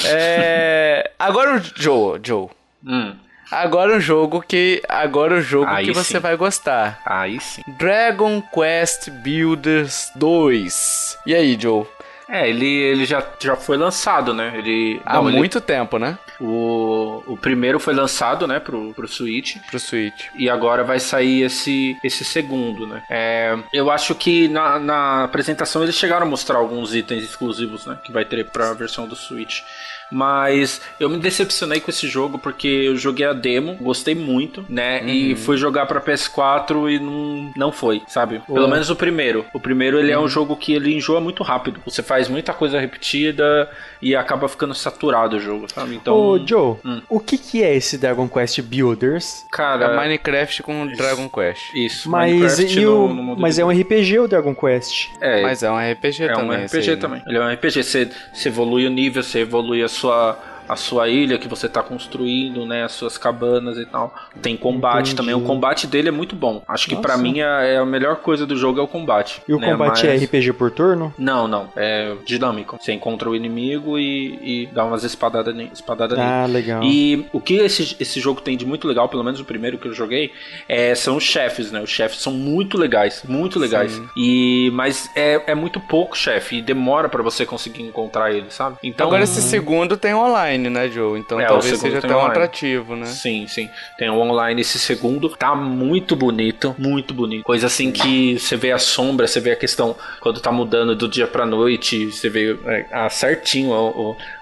[0.04, 1.10] É...
[1.18, 2.48] Agora o Joe, Joe.
[2.86, 3.16] Hum.
[3.50, 4.82] Agora o jogo que.
[4.86, 6.18] Agora o jogo Aí que você sim.
[6.18, 7.00] vai gostar.
[7.06, 7.62] Aí sim.
[7.78, 11.18] Dragon Quest Builders 2.
[11.24, 11.86] E aí, Joe?
[12.28, 14.52] É, ele, ele já, já foi lançado, né?
[14.54, 16.18] Ele, Há não, muito ele, tempo, né?
[16.40, 19.56] O, o primeiro foi lançado, né, pro, pro Switch.
[19.68, 20.26] Pro Switch.
[20.36, 23.02] E agora vai sair esse, esse segundo, né?
[23.10, 27.98] É, eu acho que na, na apresentação eles chegaram a mostrar alguns itens exclusivos, né?
[28.04, 29.62] Que vai ter pra versão do Switch.
[30.10, 35.00] Mas eu me decepcionei com esse jogo porque eu joguei a demo, gostei muito, né?
[35.00, 35.08] Uhum.
[35.08, 38.40] E fui jogar pra PS4 e não, não foi, sabe?
[38.46, 38.70] Pelo uhum.
[38.70, 39.44] menos o primeiro.
[39.52, 40.14] O primeiro ele uhum.
[40.14, 40.28] é um uhum.
[40.28, 41.80] jogo que ele enjoa muito rápido.
[41.84, 43.70] Você faz muita coisa repetida
[44.00, 45.96] e acaba ficando saturado o jogo, sabe?
[45.96, 46.14] Então.
[46.28, 47.02] Ô, Joe, hum.
[47.08, 49.46] o que, que é esse Dragon Quest Builders?
[49.50, 49.86] Cara.
[49.86, 51.74] É Minecraft com Dragon Quest.
[51.74, 52.10] Isso.
[52.10, 53.08] Mas, e o...
[53.08, 55.10] no, no mas é um RPG o Dragon Quest.
[55.20, 55.42] É.
[55.42, 56.56] Mas é um RPG é também.
[56.56, 57.22] É um RPG também.
[57.26, 57.82] Ele é um RPG.
[57.82, 61.82] Você, você evolui o nível, você evolui a sua a sua ilha que você está
[61.82, 64.14] construindo, né, as suas cabanas e tal.
[64.42, 65.16] Tem combate Entendi.
[65.16, 65.34] também.
[65.34, 66.62] O combate dele é muito bom.
[66.68, 69.42] Acho que para mim é, é a melhor coisa do jogo é o combate.
[69.48, 69.70] E o né?
[69.70, 70.22] combate é Mas...
[70.22, 71.14] é RPG por turno?
[71.16, 71.68] Não, não.
[71.76, 72.78] É dinâmico.
[72.80, 76.28] Você encontra o inimigo e, e dá umas espadadas espadada nele.
[76.28, 76.82] Ah, legal.
[76.82, 79.88] E o que esse, esse jogo tem de muito legal, pelo menos o primeiro que
[79.88, 80.32] eu joguei,
[80.68, 81.80] é, são os chefes, né?
[81.80, 83.92] Os chefes são muito legais, muito legais.
[83.92, 84.08] Sim.
[84.16, 88.76] E mas é, é muito pouco chefe e demora para você conseguir encontrar ele, sabe?
[88.82, 91.18] Então agora esse segundo tem online online, né, Joe?
[91.18, 93.06] Então é, talvez seja até um atrativo, né?
[93.06, 93.70] Sim, sim.
[93.96, 95.30] Tem um online esse segundo.
[95.30, 97.44] Tá muito bonito, muito bonito.
[97.44, 101.08] Coisa assim que você vê a sombra, você vê a questão quando tá mudando do
[101.08, 103.72] dia pra noite, você vê é, ah, certinho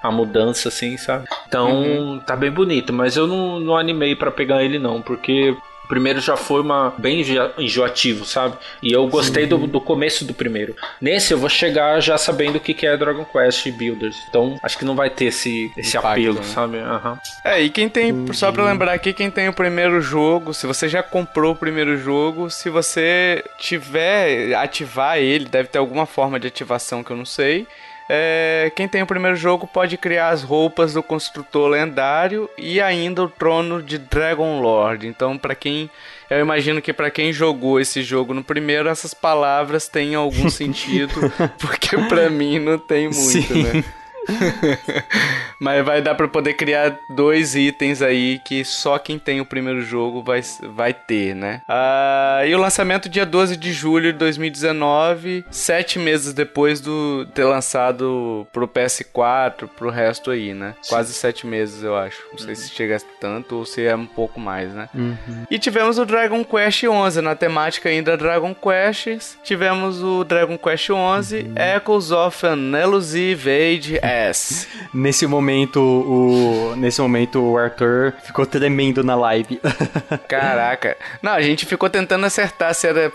[0.03, 1.27] a, a, mudança, assim, sabe?
[1.47, 2.21] Então uhum.
[2.21, 5.55] tá bem bonito, mas eu não, não animei para pegar ele não, porque
[5.87, 7.25] o primeiro já foi uma bem
[7.57, 8.57] enjoativo, sabe?
[8.83, 10.75] E eu gostei do, do, começo do primeiro.
[11.01, 14.17] Nesse eu vou chegar já sabendo o que, que é Dragon Quest Builders.
[14.29, 16.43] Então acho que não vai ter esse, esse Impacto, apelo, né?
[16.43, 16.77] sabe?
[16.79, 17.17] Uhum.
[17.45, 18.33] É, e quem tem, uhum.
[18.33, 21.97] só pra lembrar aqui, quem tem o primeiro jogo, se você já comprou o primeiro
[21.97, 27.25] jogo, se você tiver ativar ele, deve ter alguma forma de ativação que eu não
[27.25, 27.65] sei
[28.09, 33.25] é, quem tem o primeiro jogo pode criar as roupas do construtor lendário e ainda
[33.25, 35.07] o trono de Dragon Lord.
[35.07, 35.91] Então, para quem
[36.29, 41.33] eu imagino que para quem jogou esse jogo no primeiro, essas palavras têm algum sentido,
[41.59, 43.63] porque para mim não tem muito, Sim.
[43.63, 43.85] né?
[45.61, 49.81] Mas vai dar para poder criar dois itens aí que só quem tem o primeiro
[49.81, 51.63] jogo vai, vai ter, né?
[51.69, 57.45] Ah, e o lançamento dia 12 de julho de 2019, sete meses depois do ter
[57.45, 60.75] lançado pro PS4, pro resto aí, né?
[60.89, 62.23] Quase sete meses, eu acho.
[62.33, 62.55] Não sei uhum.
[62.55, 64.89] se chega tanto ou se é um pouco mais, né?
[64.95, 65.45] Uhum.
[65.51, 69.37] E tivemos o Dragon Quest 11, na temática ainda Dragon Quest.
[69.43, 71.55] Tivemos o Dragon Quest 11, uhum.
[71.77, 74.69] Echoes of an Elusive Age Yes.
[74.93, 79.61] Nesse momento, o nesse momento o Arthur ficou tremendo na live.
[80.29, 80.97] Caraca.
[81.23, 83.13] Não, a gente ficou tentando acertar se era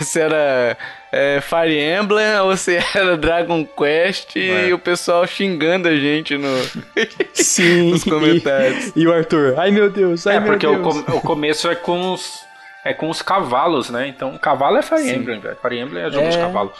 [0.00, 0.76] se era
[1.12, 4.68] é, Fire Emblem ou se era Dragon Quest Ué.
[4.68, 6.48] e o pessoal xingando a gente no...
[7.32, 8.92] Sim, nos comentários.
[8.94, 10.72] E, e, o Arthur, ai meu Deus, ai é, meu Deus.
[10.72, 12.49] É, porque o, com, o começo é com os
[12.84, 14.08] é com os cavalos, né?
[14.08, 15.16] Então, cavalo é Fire Sim.
[15.16, 15.56] Emblem, velho.
[15.56, 16.30] Fire Emblem é jogo é...
[16.30, 16.72] de cavalo.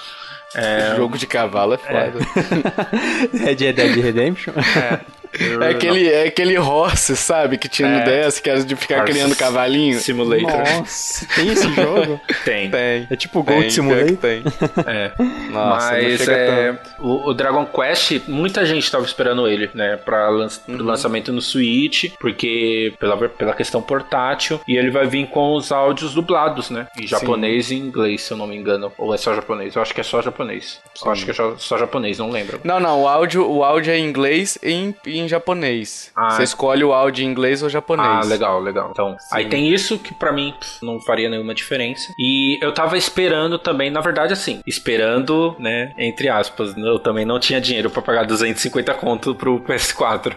[0.54, 0.94] É...
[0.96, 2.18] Jogo de cavalo é foda.
[3.40, 3.44] É.
[3.44, 4.52] Red Dead Redemption?
[4.54, 5.19] É.
[5.60, 7.56] É aquele, é aquele horse, sabe?
[7.56, 8.26] Que tinha no é.
[8.26, 9.98] DS, que era de ficar horse criando cavalinho.
[9.98, 10.58] Simulator.
[10.58, 12.20] Nossa, tem esse jogo?
[12.44, 12.70] tem.
[12.70, 13.06] Tem.
[13.10, 14.16] É tipo Gold tem, Simulator?
[14.16, 14.42] Tem.
[14.86, 15.12] É.
[15.50, 19.96] Nossa, Mas é, o, o, Dragon Quest, muita gente tava esperando ele, né?
[19.96, 20.82] Pra lan uhum.
[20.82, 24.60] lançamento no Switch, porque pela, pela questão portátil.
[24.66, 26.86] E ele vai vir com os áudios dublados, né?
[27.00, 27.76] Em japonês Sim.
[27.76, 28.92] e inglês, se eu não me engano.
[28.98, 29.76] Ou é só japonês?
[29.76, 30.80] Eu acho que é só japonês.
[30.94, 31.06] Sim.
[31.06, 32.60] Eu acho que é só, só japonês, não lembro.
[32.64, 33.02] Não, não.
[33.02, 36.10] O áudio, o áudio é em inglês e em, em japonês.
[36.16, 38.08] Ah, Você escolhe o áudio em inglês ou japonês.
[38.08, 38.90] Ah, legal, legal.
[38.92, 39.28] Então, Sim.
[39.32, 42.12] aí tem isso que para mim não faria nenhuma diferença.
[42.18, 47.38] E eu tava esperando também, na verdade, assim, esperando, né, entre aspas, eu também não
[47.38, 50.32] tinha dinheiro para pagar 250 conto pro PS4.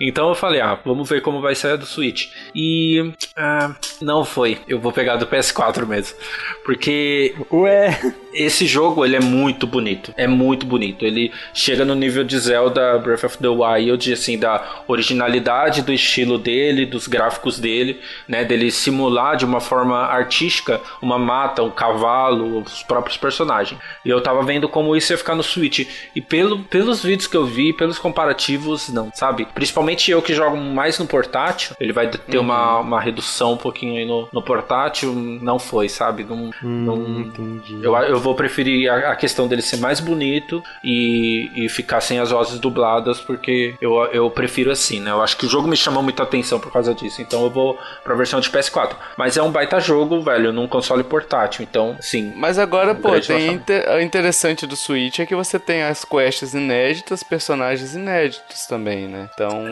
[0.00, 2.28] Então eu falei, ah, vamos ver como vai sair do Switch.
[2.54, 4.58] E ah, não foi.
[4.68, 6.16] Eu vou pegar do PS4 mesmo.
[6.64, 7.34] Porque.
[7.52, 7.98] Ué!
[8.32, 10.12] Esse jogo, ele é muito bonito.
[10.16, 11.04] É muito bonito.
[11.04, 16.38] Ele chega no nível de Zelda Breath of the Wild, assim, da originalidade do estilo
[16.38, 18.44] dele, dos gráficos dele, né?
[18.44, 23.80] Dele simular de uma forma artística uma mata, um cavalo, os próprios personagens.
[24.04, 25.86] E eu tava vendo como isso ia ficar no Switch.
[26.14, 29.46] E pelo, pelos vídeos que eu vi, pelos comparativos, não, sabe?
[29.54, 32.44] Principalmente eu que jogo mais no portátil, ele vai ter uhum.
[32.44, 36.24] uma, uma redução um pouquinho aí no, no portátil, não foi, sabe?
[36.24, 37.78] Não, hum, não, entendi.
[37.82, 42.18] Eu, eu vou preferir a, a, questão dele ser mais bonito e, e ficar sem
[42.18, 45.10] as vozes dubladas, porque eu, eu prefiro assim, né?
[45.10, 47.78] Eu acho que o jogo me chamou muita atenção por causa disso, então eu vou
[48.02, 48.96] pra versão de PS4.
[49.16, 52.32] Mas é um baita jogo, velho, num console portátil, então, sim.
[52.36, 53.88] Mas agora, pô, tem inter...
[53.90, 59.28] o interessante do Switch é que você tem as quests inéditas, personagens inéditos também, né?
[59.34, 59.64] Então,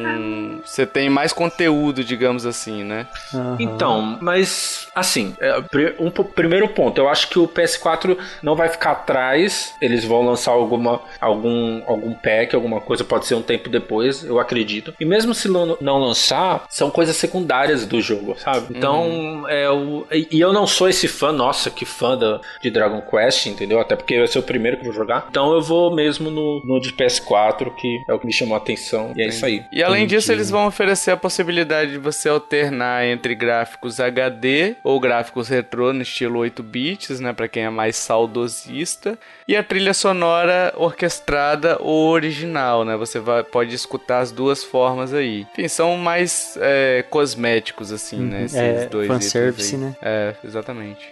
[0.64, 3.06] você tem mais conteúdo, digamos assim, né?
[3.32, 3.56] Uhum.
[3.58, 5.62] Então, mas, assim, é,
[5.98, 10.52] um primeiro ponto, eu acho que o PS4 não vai ficar atrás, eles vão lançar
[10.52, 14.94] alguma, algum, algum pack, alguma coisa, pode ser um tempo depois, eu acredito.
[15.00, 18.74] E mesmo se não lançar, são coisas secundárias do jogo, sabe?
[18.76, 19.48] Então, uhum.
[19.48, 20.06] é o.
[20.10, 23.80] E eu não sou esse fã, nossa, que fã da, de Dragon Quest, entendeu?
[23.80, 25.26] Até porque vai ser o primeiro que eu vou jogar.
[25.30, 28.58] Então eu vou mesmo no, no de PS4, que é o que me chamou a
[28.58, 29.12] atenção.
[29.16, 29.64] E é isso aí.
[29.72, 34.98] E além disso, eles vão oferecer a possibilidade de você alternar entre gráficos HD ou
[35.00, 37.32] gráficos retrô no estilo 8 bits, né?
[37.32, 39.18] Pra quem é mais saudosista.
[39.46, 42.96] E a trilha sonora orquestrada ou original, né?
[42.96, 45.46] Você vai, pode escutar as duas formas aí.
[45.52, 48.22] Enfim, são mais é, cosméticos, assim, né?
[48.24, 48.30] uhum.
[48.30, 48.44] né?
[48.44, 49.96] Esses é, dois fanservice, né?
[50.02, 51.06] É, exatamente.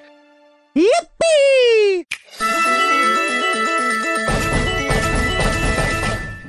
[0.76, 2.06] Yippee!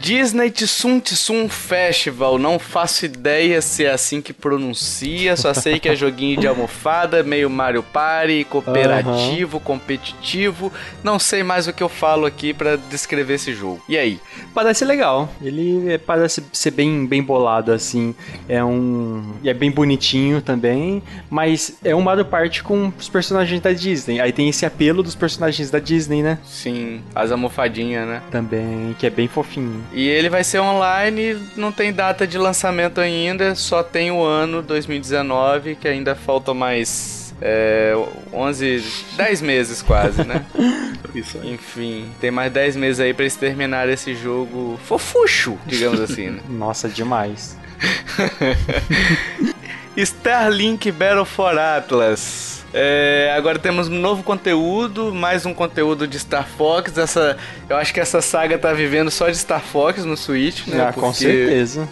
[0.01, 5.87] Disney Tsum Tsum Festival, não faço ideia se é assim que pronuncia, só sei que
[5.87, 9.63] é joguinho de almofada, meio Mario Party, cooperativo, uhum.
[9.63, 13.79] competitivo, não sei mais o que eu falo aqui para descrever esse jogo.
[13.87, 14.19] E aí?
[14.55, 18.15] Parece legal, ele é, parece ser bem, bem bolado assim,
[18.49, 19.35] é um...
[19.45, 24.31] é bem bonitinho também, mas é um Mario Party com os personagens da Disney, aí
[24.31, 26.39] tem esse apelo dos personagens da Disney, né?
[26.43, 28.23] Sim, as almofadinhas, né?
[28.31, 29.90] Também, que é bem fofinho.
[29.91, 34.62] E ele vai ser online, não tem data de lançamento ainda, só tem o ano
[34.62, 37.93] 2019, que ainda falta mais é,
[38.32, 38.84] 11,
[39.17, 40.45] 10 meses quase, né?
[41.13, 41.54] Isso aí.
[41.54, 46.30] Enfim, tem mais 10 meses aí para eles terminarem esse jogo fofucho, digamos assim.
[46.30, 46.41] Né?
[46.47, 47.58] Nossa, demais.
[49.97, 52.63] Starlink Battle for Atlas.
[52.73, 56.97] É, agora temos um novo conteúdo, mais um conteúdo de Star Fox.
[56.97, 57.38] Essa,
[57.69, 60.88] eu acho que essa saga tá vivendo só de Star Fox no Switch, né?
[60.88, 61.88] Ah, com certeza.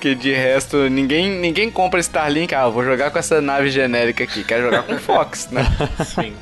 [0.00, 2.54] Que de resto, ninguém, ninguém compra Starlink.
[2.54, 4.44] Ah, vou jogar com essa nave genérica aqui.
[4.44, 5.64] Quer jogar com Fox, né?
[6.06, 6.34] Sim.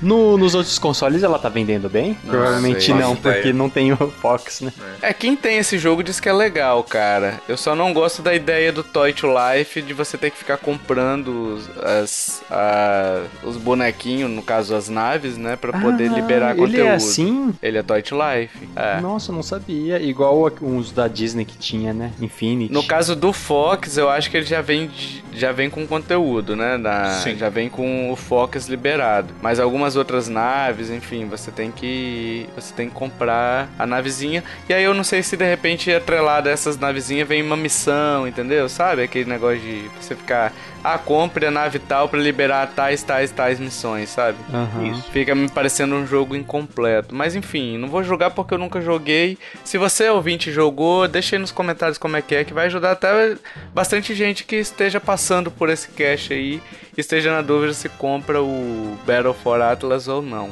[0.00, 2.16] No, nos outros consoles ela tá vendendo bem?
[2.24, 2.94] Não Provavelmente sei.
[2.94, 4.72] não, porque não tem o Fox, né?
[5.02, 7.40] É, quem tem esse jogo diz que é legal, cara.
[7.48, 10.56] Eu só não gosto da ideia do Toy to Life de você ter que ficar
[10.56, 15.56] comprando as, a, os bonequinhos, no caso as naves, né?
[15.56, 16.74] Pra poder ah, liberar conteúdo.
[16.74, 17.52] Ele é assim?
[17.62, 18.68] Ele é Toy to Life.
[18.74, 19.00] É.
[19.00, 20.00] Nossa, não sabia.
[20.00, 22.12] Igual uns da Disney que tinha, né?
[22.20, 22.72] Infinity.
[22.72, 24.88] No caso caso do Fox, eu acho que ele já vem,
[25.32, 26.78] já vem com conteúdo, né?
[26.78, 29.34] Da, já vem com o Fox liberado.
[29.42, 34.44] Mas algumas outras naves, enfim, você tem que você tem que comprar a navezinha.
[34.68, 38.28] E aí eu não sei se de repente atrelado a essas navezinhas vem uma missão,
[38.28, 38.68] entendeu?
[38.68, 40.52] Sabe aquele negócio de você ficar
[40.84, 44.38] ah, compre a nave tal para liberar tais, tais, tais missões, sabe?
[44.52, 44.92] Uhum.
[44.92, 45.10] Isso.
[45.10, 47.14] Fica me parecendo um jogo incompleto.
[47.14, 49.38] Mas enfim, não vou jogar porque eu nunca joguei.
[49.64, 52.91] Se você, ouvinte, jogou, deixa aí nos comentários como é que é, que vai ajudar
[52.92, 53.36] até
[53.74, 56.62] bastante gente que esteja passando por esse cache aí
[56.96, 60.50] esteja na dúvida se compra o Battle for Atlas ou não.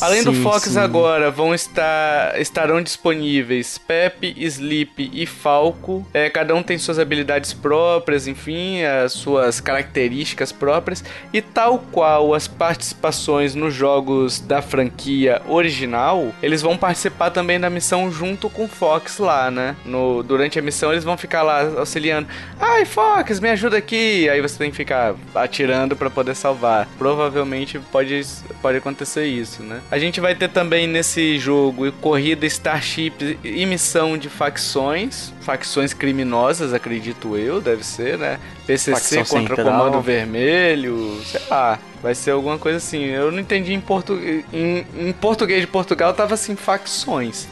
[0.00, 0.78] Além sim, do Fox sim.
[0.78, 6.06] agora, vão estar estarão disponíveis Pepe, Sleep e Falco.
[6.12, 11.04] É, cada um tem suas habilidades próprias, enfim, as suas características próprias.
[11.32, 17.70] E tal qual as participações nos jogos da franquia original, eles vão participar também da
[17.70, 19.76] missão junto com o Fox lá, né?
[19.84, 22.28] No, durante a missão eles vão ficar lá auxiliando.
[22.58, 24.28] Ai, Fox, me ajuda aqui!
[24.28, 26.88] Aí você tem que ficar atirando para poder salvar.
[26.98, 28.24] Provavelmente pode,
[28.60, 29.70] pode acontecer isso, né?
[29.70, 29.80] né?
[29.90, 36.74] A gente vai ter também nesse jogo corrida Starship e missão de facções, facções criminosas,
[36.74, 38.38] acredito eu, deve ser, né?
[38.66, 39.78] PCC Facção contra Central.
[39.78, 41.78] Comando Vermelho, sei lá.
[42.02, 43.04] Vai ser alguma coisa assim.
[43.04, 44.14] Eu não entendi em, portu...
[44.52, 47.46] em, em português de Portugal, tava assim, facções.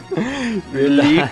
[0.70, 1.30] Verdade.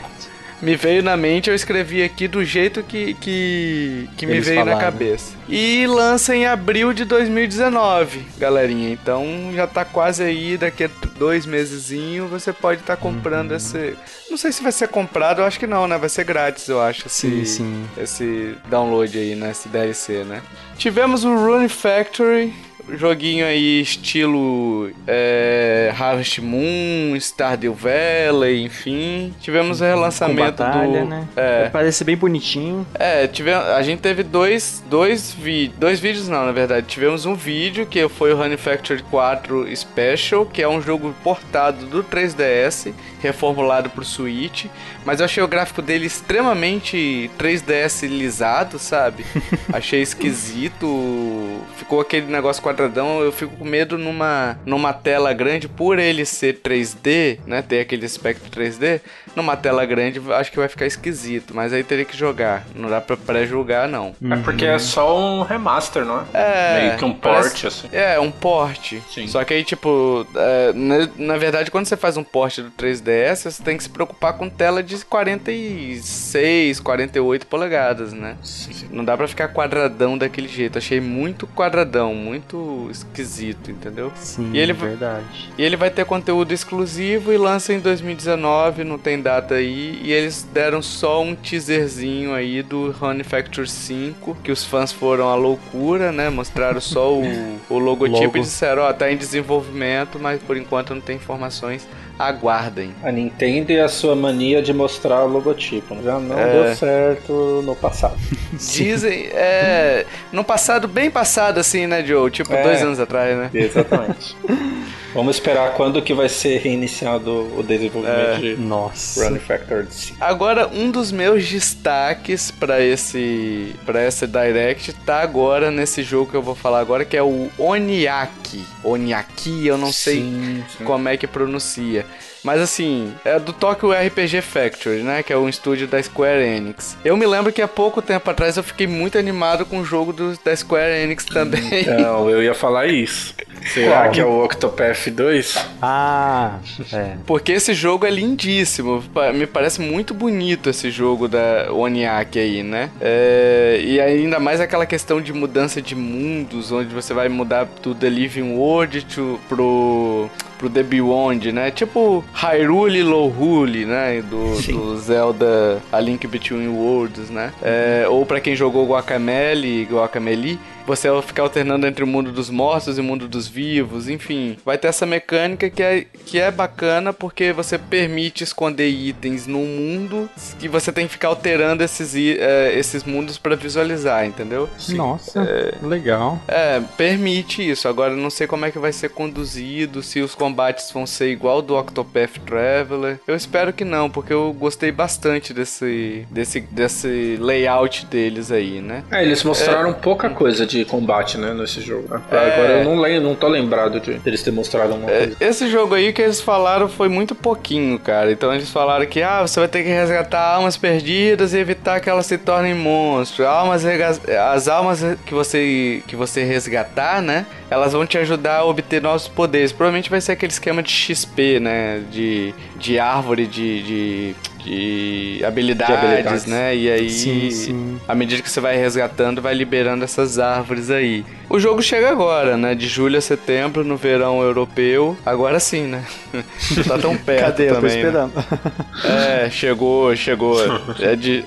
[0.60, 4.78] Me veio na mente, eu escrevi aqui do jeito que, que, que me veio falaram.
[4.78, 5.36] na cabeça.
[5.48, 8.90] E lança em abril de 2019, galerinha.
[8.90, 13.56] Então já tá quase aí, daqui a dois mesezinho você pode estar tá comprando uhum.
[13.56, 13.96] esse.
[14.30, 15.96] Não sei se vai ser comprado, eu acho que não, né?
[15.96, 17.06] Vai ser grátis, eu acho.
[17.06, 17.88] Esse, sim, sim.
[17.96, 19.50] Esse download aí, né?
[19.50, 20.42] Esse DLC, né?
[20.76, 22.52] Tivemos o Rune Factory,
[22.96, 29.34] joguinho aí estilo é, Harvest Moon, Stardew Valley, enfim.
[29.40, 31.08] Tivemos o relançamento batalha, do.
[31.08, 31.28] Né?
[31.36, 32.86] É, Parece bem bonitinho.
[32.94, 36.86] É, tivemos, a gente teve dois, dois, vi, dois vídeos, não, na verdade.
[36.86, 41.86] Tivemos um vídeo que foi o Honey Factory 4 Special, que é um jogo portado
[41.86, 44.66] do 3DS, reformulado pro Switch.
[45.04, 49.24] Mas eu achei o gráfico dele extremamente 3DS lisado, sabe?
[49.72, 51.60] achei esquisito.
[51.76, 53.20] Ficou aquele negócio quadradão.
[53.20, 57.62] Eu fico com medo numa, numa tela grande, por ele ser 3D, né?
[57.62, 59.00] Ter aquele aspecto 3D.
[59.36, 61.54] Numa tela grande, acho que vai ficar esquisito.
[61.54, 62.64] Mas aí teria que jogar.
[62.74, 64.14] Não dá pra pré-julgar, não.
[64.30, 66.24] É porque é só um remaster, não é?
[66.34, 66.80] É.
[66.80, 67.88] Meio que um port, assim.
[67.92, 68.94] É, um port.
[69.10, 69.26] Sim.
[69.28, 72.70] Só que aí, tipo, é, na, na verdade, quando você faz um port do
[73.08, 78.36] 3DS, você tem que se preocupar com tela de 46, 48 polegadas, né?
[78.42, 78.88] Sim.
[78.90, 80.78] Não dá pra ficar quadradão daquele jeito.
[80.78, 84.12] Achei muito quadradão, muito esquisito, entendeu?
[84.16, 85.50] Sim, e ele, verdade.
[85.56, 90.00] E ele vai ter conteúdo exclusivo e lança em 2019, não tem data aí.
[90.02, 95.28] E eles deram só um teaserzinho aí do Honey Factor 5, que os fãs foram
[95.28, 96.28] à loucura, né?
[96.28, 97.22] Mostraram só o,
[97.70, 98.38] o logotipo Logo.
[98.38, 101.86] e disseram, ó, oh, tá em desenvolvimento, mas por enquanto não tem informações
[102.18, 102.94] aguardem.
[103.02, 105.94] A Nintendo e a sua mania de mostrar o logotipo.
[105.94, 106.02] Né?
[106.04, 106.52] Já não é...
[106.52, 108.16] deu certo no passado.
[108.52, 110.04] Dizem, é.
[110.32, 112.30] No passado, bem passado, assim, né, Joe?
[112.30, 113.50] Tipo, é, dois anos atrás, né?
[113.54, 114.36] Exatamente.
[115.14, 119.28] Vamos esperar quando que vai ser reiniciado o desenvolvimento é, de Nossa.
[119.28, 120.18] Run Factor 5.
[120.20, 126.36] Agora, um dos meus destaques para esse para essa Direct tá agora nesse jogo que
[126.36, 128.62] eu vou falar agora, que é o Oniaki.
[128.84, 130.84] Oniaki, eu não sim, sei sim.
[130.84, 132.04] como é que pronuncia.
[132.44, 135.22] Mas assim, é do Tokyo RPG Factory, né?
[135.22, 136.96] Que é um estúdio da Square Enix.
[137.04, 140.12] Eu me lembro que há pouco tempo atrás eu fiquei muito animado com o jogo
[140.12, 141.84] do, da Square Enix também.
[142.00, 143.34] Não, eu ia falar isso.
[143.72, 144.10] Será Qual?
[144.12, 145.66] que é o Octopath 2?
[145.82, 146.58] Ah,
[146.92, 147.16] é.
[147.26, 149.02] Porque esse jogo é lindíssimo.
[149.34, 152.90] Me parece muito bonito esse jogo da Oniaki aí, né?
[153.00, 157.94] É, e ainda mais aquela questão de mudança de mundos, onde você vai mudar do
[157.94, 161.70] The Living World to, pro pro The Beyond, né?
[161.70, 164.20] Tipo Hyrule Lohule, né?
[164.22, 167.52] Do, do, Zelda A Link Between Worlds, né?
[167.62, 172.48] É, ou para quem jogou Guacamele, Guacamele, você vai ficar alternando entre o mundo dos
[172.48, 174.56] mortos e o mundo dos vivos, enfim.
[174.64, 179.58] Vai ter essa mecânica que é, que é bacana porque você permite esconder itens no
[179.58, 180.30] mundo
[180.62, 184.68] e você tem que ficar alterando esses, é, esses mundos para visualizar, entendeu?
[184.78, 184.96] Sim.
[184.96, 186.40] Nossa, é, legal.
[186.48, 187.86] É, permite isso.
[187.86, 191.60] Agora não sei como é que vai ser conduzido, se os combates vão ser igual
[191.60, 193.20] do Octopath Traveler.
[193.26, 199.04] Eu espero que não, porque eu gostei bastante desse, desse, desse layout deles aí, né?
[199.10, 202.08] É, eles mostraram é, pouca coisa de de combate, né, nesse jogo.
[202.30, 202.36] É.
[202.36, 205.36] Agora eu não, lembro, não tô lembrado de eles terem mostrado uma é, coisa.
[205.40, 208.30] Esse jogo aí que eles falaram foi muito pouquinho, cara.
[208.30, 212.08] Então eles falaram que, ah, você vai ter que resgatar almas perdidas e evitar que
[212.08, 213.46] elas se tornem monstros.
[213.46, 219.02] Almas, as almas que você, que você resgatar, né, elas vão te ajudar a obter
[219.02, 219.72] novos poderes.
[219.72, 226.00] Provavelmente vai ser aquele esquema de XP, né, de, de árvore de, de de habilidades,
[226.00, 226.76] de habilidades, né?
[226.76, 228.00] E aí, sim, sim.
[228.06, 231.24] à medida que você vai resgatando, vai liberando essas árvores aí.
[231.48, 232.74] O jogo chega agora, né?
[232.74, 235.16] De julho a setembro, no verão europeu.
[235.24, 236.04] Agora sim, né?
[236.76, 237.66] Não tá tão perto Cadê?
[237.68, 237.68] também.
[237.68, 237.96] Eu tô né?
[237.96, 238.34] esperando.
[238.34, 239.44] Né?
[239.46, 240.56] É, chegou, chegou.
[241.00, 241.44] É de...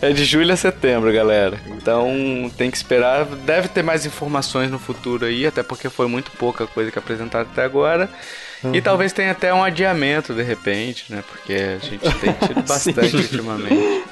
[0.00, 1.58] É de julho a setembro, galera.
[1.66, 2.08] Então
[2.56, 3.24] tem que esperar.
[3.24, 7.48] Deve ter mais informações no futuro aí, até porque foi muito pouca coisa que apresentaram
[7.50, 8.08] até agora.
[8.66, 8.74] Uhum.
[8.74, 11.22] E talvez tenha até um adiamento de repente, né?
[11.26, 14.04] Porque a gente tem tido bastante ultimamente.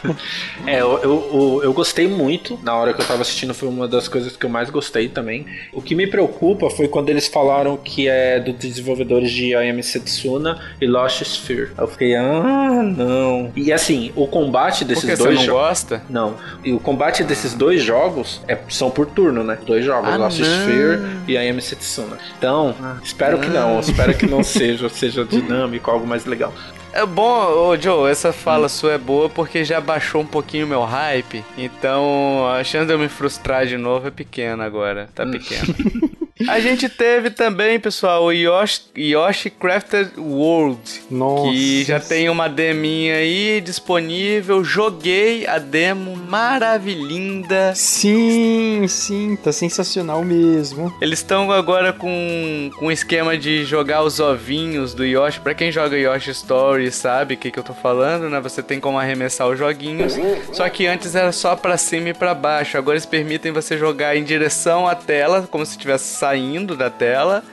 [0.67, 2.59] É, eu, eu, eu, gostei muito.
[2.62, 5.47] Na hora que eu tava assistindo, foi uma das coisas que eu mais gostei também.
[5.73, 9.83] O que me preocupa foi quando eles falaram que é dos desenvolvedores de I Am
[9.83, 11.71] Setsuna e Lost Sphere.
[11.77, 13.53] Eu fiquei, ah, não.
[13.57, 15.40] E assim, o combate desses Porque dois.
[15.40, 16.03] Você não gosta?
[16.09, 16.37] Não.
[16.64, 19.59] E o combate desses dois jogos é, são por turno, né?
[19.67, 20.47] Dois jogos, ah, Lost não.
[20.47, 22.19] Sphere e I Am Setsuna.
[22.38, 23.81] Então, ah, espero que não.
[23.81, 26.52] Espero que não seja, seja dinâmico, algo mais legal.
[26.92, 30.68] É bom, ô Joe, essa fala sua é boa porque já baixou um pouquinho o
[30.68, 31.44] meu hype.
[31.59, 35.09] Então a chance de eu me frustrar de novo é pequena agora.
[35.12, 35.33] Tá hum.
[35.33, 35.62] pequena.
[36.49, 40.81] A gente teve também, pessoal, o Yoshi, Yoshi Crafted World.
[41.09, 41.53] Nossa.
[41.53, 44.64] Que já tem uma deminha aí disponível.
[44.64, 47.73] Joguei a demo maravilhinda.
[47.77, 50.92] Sim, sim, tá sensacional mesmo.
[51.00, 55.38] Eles estão agora com, com um esquema de jogar os ovinhos do Yoshi.
[55.38, 58.40] Pra quem joga Yoshi Story sabe o que, que eu tô falando, né?
[58.40, 60.15] Você tem como arremessar os joguinhos.
[60.52, 62.77] Só que antes era só pra cima e pra baixo.
[62.77, 67.44] Agora eles permitem você jogar em direção à tela, como se estivesse saindo da tela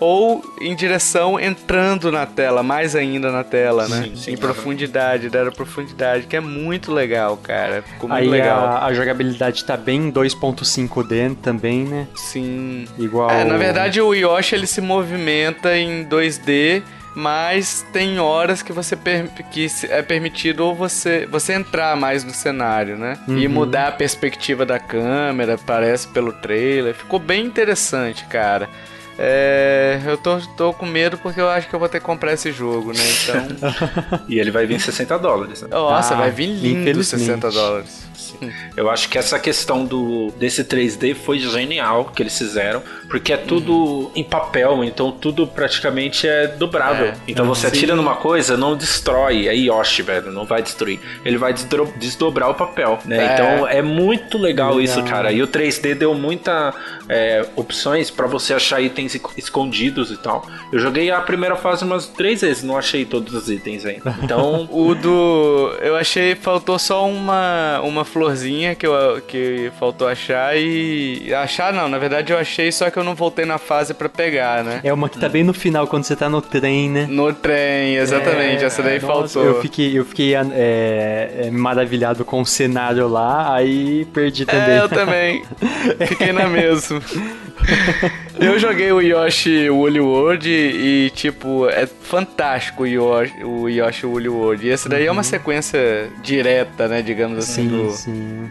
[0.00, 4.02] ou em direção entrando na tela, mais ainda na tela, né?
[4.02, 7.82] Sim, sim, em profundidade, dar profundidade, que é muito legal, cara.
[7.82, 8.64] Ficou muito Aí legal.
[8.64, 12.08] A, a jogabilidade tá bem 2.5D também, né?
[12.14, 12.86] Sim.
[12.98, 13.30] Igual.
[13.30, 16.82] É, na verdade o Yoshi ele se movimenta em 2D
[17.14, 22.96] mas tem horas que você per que é permitido você você entrar mais no cenário,
[22.96, 23.18] né?
[23.28, 23.38] Uhum.
[23.38, 26.94] E mudar a perspectiva da câmera, parece pelo trailer.
[26.94, 28.68] Ficou bem interessante, cara.
[29.18, 32.32] É, eu tô, tô com medo porque eu acho que eu vou ter que comprar
[32.32, 33.02] esse jogo, né?
[33.22, 34.20] Então.
[34.28, 35.62] e ele vai vir 60 dólares.
[35.62, 35.68] Né?
[35.70, 38.04] Nossa, ah, vai vir lindo 60 dólares.
[38.76, 43.36] Eu acho que essa questão do desse 3D foi genial que eles fizeram, porque é
[43.36, 44.10] tudo uhum.
[44.14, 47.06] em papel, então tudo praticamente é dobrável.
[47.06, 47.76] É, então você sim.
[47.76, 51.00] atira numa coisa, não destrói, é Yoshi, velho, não vai destruir.
[51.24, 51.54] Ele vai
[51.96, 53.18] desdobrar o papel, né?
[53.18, 53.34] É.
[53.34, 55.32] Então é muito legal, legal, isso, cara.
[55.32, 56.74] E o 3D deu muita
[57.08, 60.46] é, opções para você achar itens escondidos e tal.
[60.72, 64.14] Eu joguei a primeira fase umas três vezes, não achei todos os itens ainda.
[64.24, 70.56] Então o do eu achei faltou só uma uma florzinha que eu que faltou achar
[70.56, 74.08] e achar não, na verdade eu achei só que eu não voltei na fase para
[74.08, 74.80] pegar, né?
[74.82, 77.06] É uma que tá bem no final quando você tá no trem, né?
[77.08, 78.62] No trem, exatamente.
[78.62, 79.44] É, essa daí nossa, faltou.
[79.44, 80.40] Eu fiquei eu fiquei é,
[81.36, 84.74] é, maravilhado com o cenário lá, aí perdi também.
[84.74, 85.44] É, eu também.
[86.06, 87.00] Fiquei na mesma.
[88.38, 94.28] Eu joguei o Yoshi Woolly World e, tipo, é fantástico o Yoshi, o Yoshi Woolly
[94.28, 94.66] World.
[94.66, 95.08] E essa daí uhum.
[95.08, 95.24] é uma uhum.
[95.24, 97.68] sequência direta, né, digamos assim.
[97.68, 97.90] Sim, do...
[97.92, 98.50] sim.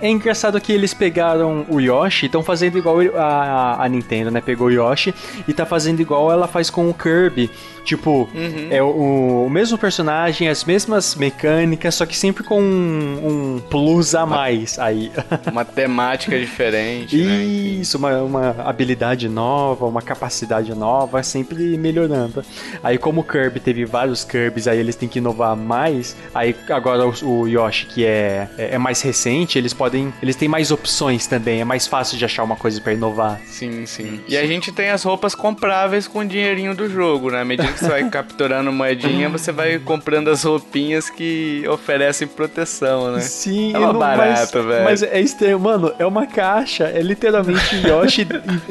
[0.00, 4.40] É engraçado que eles pegaram o Yoshi e estão fazendo igual a, a Nintendo, né?
[4.40, 5.14] Pegou o Yoshi
[5.46, 7.50] e tá fazendo igual ela faz com o Kirby.
[7.84, 8.68] Tipo, uhum.
[8.70, 14.14] é o, o, mesmo personagem, as mesmas mecânicas, só que sempre com um, um plus
[14.14, 15.10] a mais aí.
[15.50, 17.16] Uma temática diferente.
[17.16, 17.42] Né?
[17.42, 18.16] Isso, né?
[18.16, 22.44] uma, uma habilidade nova, uma capacidade nova, sempre melhorando.
[22.82, 26.16] Aí como o Kirby teve vários Kirbys, aí eles têm que inovar mais.
[26.34, 30.12] Aí agora o, o Yoshi, que é, é, é mais recente, eles podem.
[30.22, 31.60] Eles têm mais opções também.
[31.60, 33.40] É mais fácil de achar uma coisa para inovar.
[33.46, 34.20] Sim, sim.
[34.28, 37.40] E a gente tem as roupas compráveis com o dinheirinho do jogo, né?
[37.40, 43.12] À medida que você vai capturando moedinha, você vai comprando as roupinhas que oferecem proteção,
[43.12, 43.20] né?
[43.20, 44.84] Sim, é uma barata, velho.
[44.84, 48.26] Mas é estranho, mano, é uma caixa, é literalmente Yoshi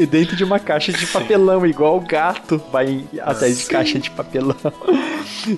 [0.09, 4.55] dentro de uma caixa de papelão, igual o gato vai atrás de caixa de papelão.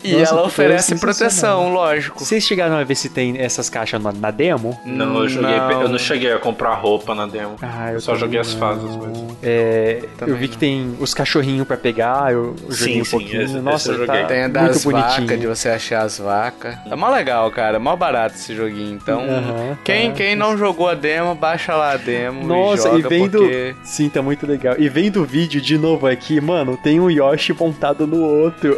[0.03, 2.23] E Nossa, ela oferece proteção, lógico.
[2.23, 4.79] Vocês chegaram a ver se tem essas caixas na, na demo?
[4.85, 5.81] Não, eu joguei, não.
[5.81, 7.55] eu não cheguei a comprar roupa na demo.
[7.61, 9.37] Ah, eu, eu só joguei as fases mesmo.
[9.41, 13.30] É, eu vi que tem os cachorrinhos pra pegar, eu joguei sim, um pouquinho.
[13.31, 16.75] Sim, nossa, tá tem a das vacas, de você achar as vacas.
[16.89, 17.79] É mó legal, cara.
[17.79, 18.93] Mó barato esse joguinho.
[19.01, 20.17] Então, uhum, quem, tá.
[20.17, 22.45] quem não jogou a demo, baixa lá a demo.
[22.45, 23.39] Nossa, e, e vendo.
[23.39, 23.75] Porque...
[23.83, 24.75] Sim, tá muito legal.
[24.77, 28.77] E vendo o vídeo de novo aqui, mano, tem um Yoshi montado no outro.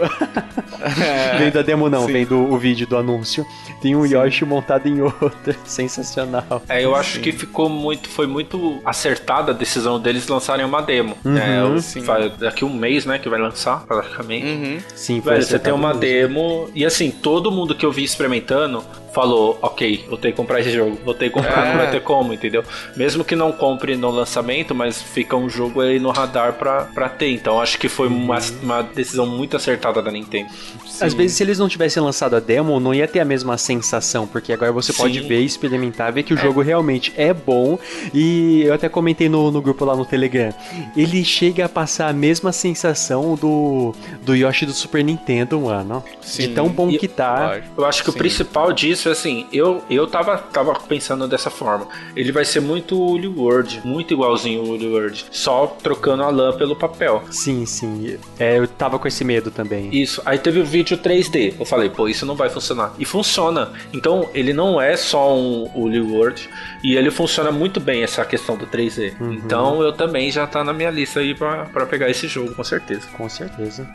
[0.84, 2.14] É, vendo a demo não, sim.
[2.14, 3.46] vendo o vídeo do anúncio.
[3.82, 4.16] Tem um sim.
[4.16, 5.56] Yoshi montado em outro.
[5.64, 6.62] Sensacional.
[6.68, 7.22] É, eu acho sim.
[7.22, 8.10] que ficou muito.
[8.10, 11.18] Foi muito acertada a decisão deles lançarem uma demo.
[11.24, 14.43] Uhum, é, daqui um mês, né, que vai lançar, praticamente.
[14.44, 14.80] Uhum.
[14.94, 18.84] Sim, Velho, você tem uma demo e assim, todo mundo que eu vi experimentando
[19.14, 21.70] falou, ok, vou ter que comprar esse jogo, vou ter que comprar, é.
[21.70, 22.64] não vai ter como, entendeu?
[22.96, 27.08] Mesmo que não compre no lançamento, mas fica um jogo aí no radar pra, pra
[27.08, 27.30] ter.
[27.30, 30.50] Então acho que foi uma, uma decisão muito acertada da Nintendo.
[30.88, 31.06] Sim.
[31.06, 34.26] Às vezes, se eles não tivessem lançado a demo, não ia ter a mesma sensação,
[34.26, 35.02] porque agora você Sim.
[35.02, 36.42] pode ver, experimentar, ver que o é.
[36.42, 37.78] jogo realmente é bom.
[38.14, 40.54] E eu até comentei no, no grupo lá no Telegram.
[40.98, 43.94] Ele chega a passar a mesma sensação do,
[44.24, 46.04] do Yoshi do Super Nintendo, mano.
[46.22, 46.44] Sim.
[46.44, 47.62] De tão bom e que tá.
[47.78, 48.16] Eu acho que Sim.
[48.16, 51.88] o principal disso é assim, eu, eu tava, tava pensando dessa forma.
[52.16, 56.56] Ele vai ser muito Woolly World, muito igualzinho o Woolly World, só trocando a lã
[56.56, 57.24] pelo papel.
[57.30, 58.18] Sim, sim.
[58.40, 59.90] É, eu tava com esse medo também.
[59.94, 60.22] Isso.
[60.26, 61.56] Aí teve o vídeo 3D.
[61.60, 62.94] Eu falei, pô, isso não vai funcionar.
[62.98, 63.72] E funciona.
[63.94, 66.50] Então, ele não é só um Woolly World
[66.84, 69.20] e ele funciona muito bem essa questão do 3D.
[69.20, 69.34] Uhum.
[69.34, 73.08] Então, eu também já tá na minha lista aí para pegar esse jogo, com certeza.
[73.18, 73.88] Com certeza.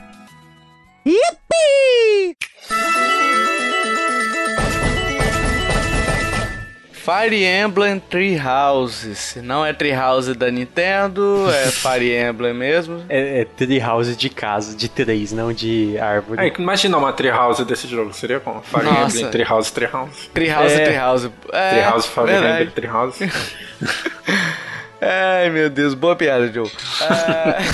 [1.06, 2.36] Yippee!
[7.08, 9.38] Fire Emblem Three Houses.
[9.42, 13.02] Não é Tree House da Nintendo, é Fire Emblem mesmo.
[13.08, 16.46] É, é Tree House de casa, de três, não de árvore.
[16.46, 18.60] É, imagina uma Tree House desse jogo, seria como?
[18.60, 19.16] Fire Nossa.
[19.16, 20.30] Emblem Tree House, Tree House.
[20.34, 20.84] Tree House, é.
[20.84, 21.30] Tree House.
[21.50, 22.52] É, Tree House, Fire verdade.
[22.52, 23.18] Emblem Tree House.
[25.00, 26.70] Ai, meu Deus, boa piada, Joe.
[27.00, 27.56] Ah...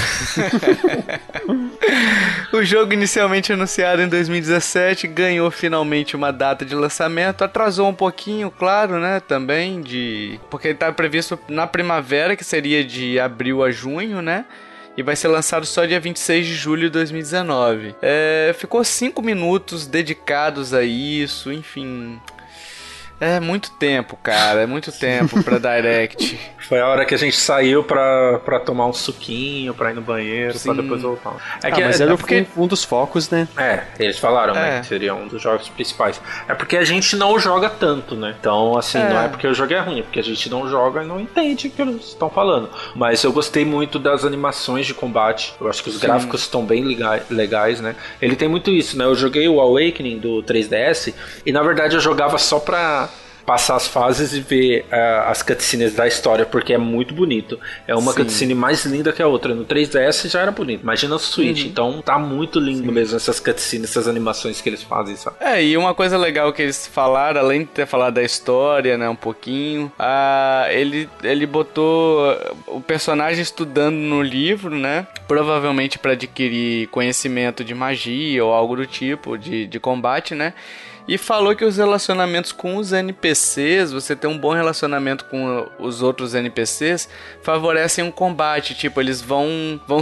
[2.57, 8.51] o jogo inicialmente anunciado em 2017 ganhou finalmente uma data de lançamento, atrasou um pouquinho,
[8.51, 13.71] claro, né, também de porque ele estava previsto na primavera, que seria de abril a
[13.71, 14.45] junho, né?
[14.97, 17.97] e vai ser lançado só dia 26 de julho de 2019.
[18.01, 22.21] É, ficou 5 minutos dedicados a isso, enfim.
[23.21, 24.63] É muito tempo, cara.
[24.63, 26.39] É muito tempo pra Direct.
[26.69, 30.01] Foi a hora que a gente saiu pra, pra tomar um suquinho, pra ir no
[30.01, 30.73] banheiro, Sim.
[30.73, 31.37] pra depois voltar.
[31.63, 32.47] É que, ah, mas é, era é porque...
[32.57, 33.47] um dos focos, né?
[33.57, 34.71] É, eles falaram, né, é.
[34.73, 34.81] né?
[34.81, 36.21] Que seria um dos jogos principais.
[36.49, 38.35] É porque a gente não joga tanto, né?
[38.39, 39.09] Então, assim, é.
[39.09, 41.21] não é porque o jogo é ruim, é porque a gente não joga e não
[41.21, 42.71] entende o que eles estão falando.
[42.95, 45.55] Mas eu gostei muito das animações de combate.
[45.61, 46.07] Eu acho que os Sim.
[46.07, 46.83] gráficos estão bem
[47.31, 47.95] legais, né?
[48.21, 49.05] Ele tem muito isso, né?
[49.05, 51.13] Eu joguei o Awakening do 3DS
[51.45, 53.04] e na verdade eu jogava só pra
[53.45, 57.59] passar as fases e ver uh, as cutscenes da história, porque é muito bonito.
[57.87, 58.23] É uma Sim.
[58.23, 59.55] cutscene mais linda que a outra.
[59.55, 61.63] No 3DS já era bonito, imagina o Switch.
[61.63, 61.69] Uhum.
[61.69, 62.91] Então tá muito lindo Sim.
[62.93, 65.37] mesmo essas cutscenes, essas animações que eles fazem, sabe?
[65.41, 69.09] É, e uma coisa legal que eles falaram, além de ter falado da história, né,
[69.09, 72.37] um pouquinho, uh, ele, ele botou
[72.67, 75.07] o personagem estudando no livro, né?
[75.29, 80.55] Provavelmente para adquirir conhecimento de magia ou algo do tipo, de, de combate, né?
[81.07, 86.01] E falou que os relacionamentos com os NPCs, você ter um bom relacionamento com os
[86.01, 87.09] outros NPCs,
[87.43, 88.75] favorecem um combate.
[88.75, 90.01] Tipo, eles vão, vão,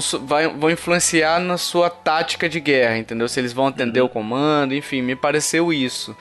[0.57, 3.29] vão, influenciar na sua tática de guerra, entendeu?
[3.29, 4.07] Se eles vão atender uhum.
[4.07, 6.17] o comando, enfim, me pareceu isso.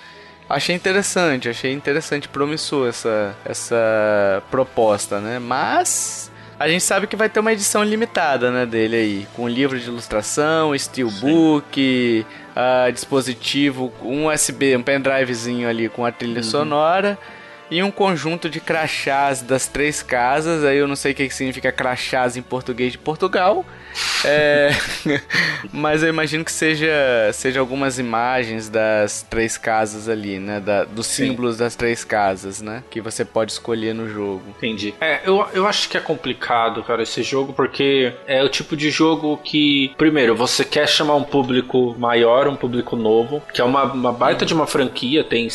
[0.50, 5.38] Achei interessante, achei interessante, promissor essa, essa proposta, né?
[5.38, 9.80] Mas a gente sabe que vai ter uma edição limitada, né, dele aí, com livro
[9.80, 12.24] de ilustração, steelbook,
[12.56, 16.44] uh, dispositivo, um USB, um pendrivezinho ali com a trilha uhum.
[16.44, 17.18] sonora
[17.72, 20.66] e um conjunto de crachás das três casas.
[20.66, 23.66] Aí eu não sei o que significa crachás em português de Portugal.
[24.26, 24.72] É,
[25.72, 26.92] mas eu imagino que seja,
[27.34, 30.60] seja algumas imagens das três casas ali, né?
[30.60, 31.64] Da, dos símbolos Sim.
[31.64, 32.84] das três casas, né?
[32.90, 34.44] Que você pode escolher no jogo.
[34.58, 34.94] Entendi.
[35.00, 38.90] É, eu, eu acho que é complicado, cara, esse jogo, porque é o tipo de
[38.90, 43.84] jogo que, primeiro, você quer chamar um público maior, um público novo, que é uma,
[43.84, 45.48] uma baita de uma franquia, tem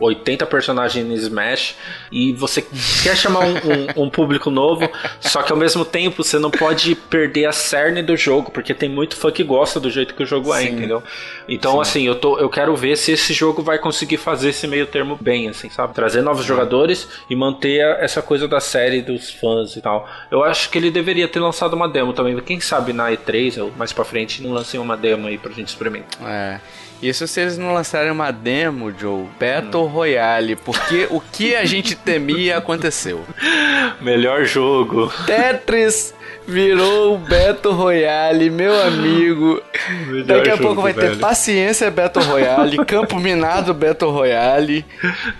[0.00, 1.76] 80 personagens em Smash,
[2.10, 2.64] e você
[3.02, 4.88] quer chamar um, um, um público novo,
[5.20, 8.88] só que ao mesmo tempo você não pode perder a cerne do jogo, porque tem
[8.88, 10.68] muito fã que gosta do jeito que o jogo é, Sim.
[10.70, 11.02] entendeu?
[11.48, 11.80] Então, Sim.
[11.80, 15.18] assim, eu, tô, eu quero ver se esse jogo vai conseguir fazer esse meio termo
[15.20, 15.94] bem, assim, sabe?
[15.94, 20.08] Trazer novos jogadores e manter essa coisa da série dos fãs e tal.
[20.30, 22.38] Eu acho que ele deveria ter lançado uma demo também.
[22.40, 25.68] Quem sabe na E3 ou mais pra frente não lancem uma demo aí pra gente
[25.68, 26.20] experimentar.
[26.28, 26.60] É.
[27.02, 29.88] Isso se eles não lançarem uma demo, Joe, Battle hum.
[29.88, 33.24] Royale, porque o que a gente temia aconteceu.
[34.00, 35.12] Melhor jogo.
[35.26, 36.14] Tetris
[36.46, 39.62] virou o Battle Royale, meu amigo.
[40.06, 41.12] Melhor Daqui a jogo, pouco vai velho.
[41.12, 44.84] ter Paciência Battle Royale, Campo Minado Battle Royale.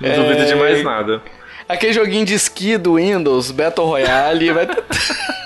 [0.00, 0.16] Não é...
[0.16, 1.22] duvido de mais nada.
[1.68, 4.84] Aquele joguinho de esqui do Windows, Battle Royale, vai ter...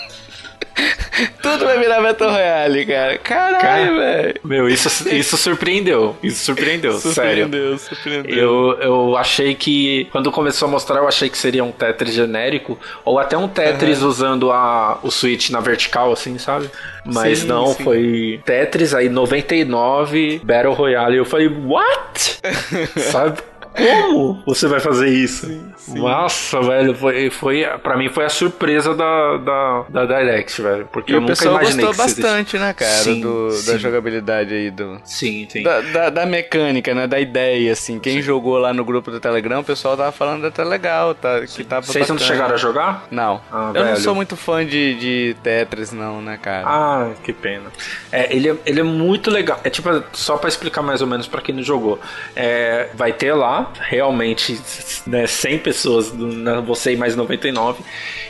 [1.43, 3.19] Tudo vai virar Battle Royale, cara.
[3.19, 4.35] Caralho, velho.
[4.45, 6.17] Meu, isso, isso surpreendeu.
[6.23, 7.79] Isso surpreendeu, surpreendeu sério.
[7.79, 12.15] Surpreendeu, Eu, eu achei que, quando começou a mostrar, eu achei que seria um Tetris
[12.15, 14.09] genérico, ou até um Tetris uhum.
[14.09, 16.71] usando a, o Switch na vertical, assim, sabe?
[17.05, 17.85] Mas sim, não, sim.
[17.85, 21.17] foi Tetris, aí 99, Battle Royale.
[21.17, 22.41] Eu falei, what?
[23.11, 23.39] sabe?
[23.79, 25.47] Como você vai fazer isso?
[25.47, 25.99] Sim, sim.
[25.99, 30.89] Nossa, velho, foi, foi, pra mim foi a surpresa da, da, da Direct, velho.
[30.93, 34.71] Porque e eu o nunca imaginei gostou bastante, né, cara, sim, do, da jogabilidade aí
[34.71, 35.01] do.
[35.05, 35.63] Sim, sim.
[35.63, 37.07] Da, da, da, mecânica, né?
[37.07, 37.99] Da ideia, assim.
[37.99, 41.41] Quem jogou lá no grupo do Telegram, o pessoal tava falando até legal, tá?
[41.47, 43.07] Que tava Vocês não chegaram a jogar?
[43.11, 43.41] Não.
[43.51, 43.95] Ah, eu velho.
[43.95, 46.65] não sou muito fã de, de Tetris, não, né, cara?
[46.67, 47.71] Ah, que pena.
[48.11, 49.61] É, ele, é, ele é muito legal.
[49.63, 52.01] É tipo, só pra explicar mais ou menos pra quem não jogou.
[52.35, 54.61] É, vai ter lá realmente
[55.07, 56.13] né, 100 pessoas,
[56.65, 57.83] você e mais 99,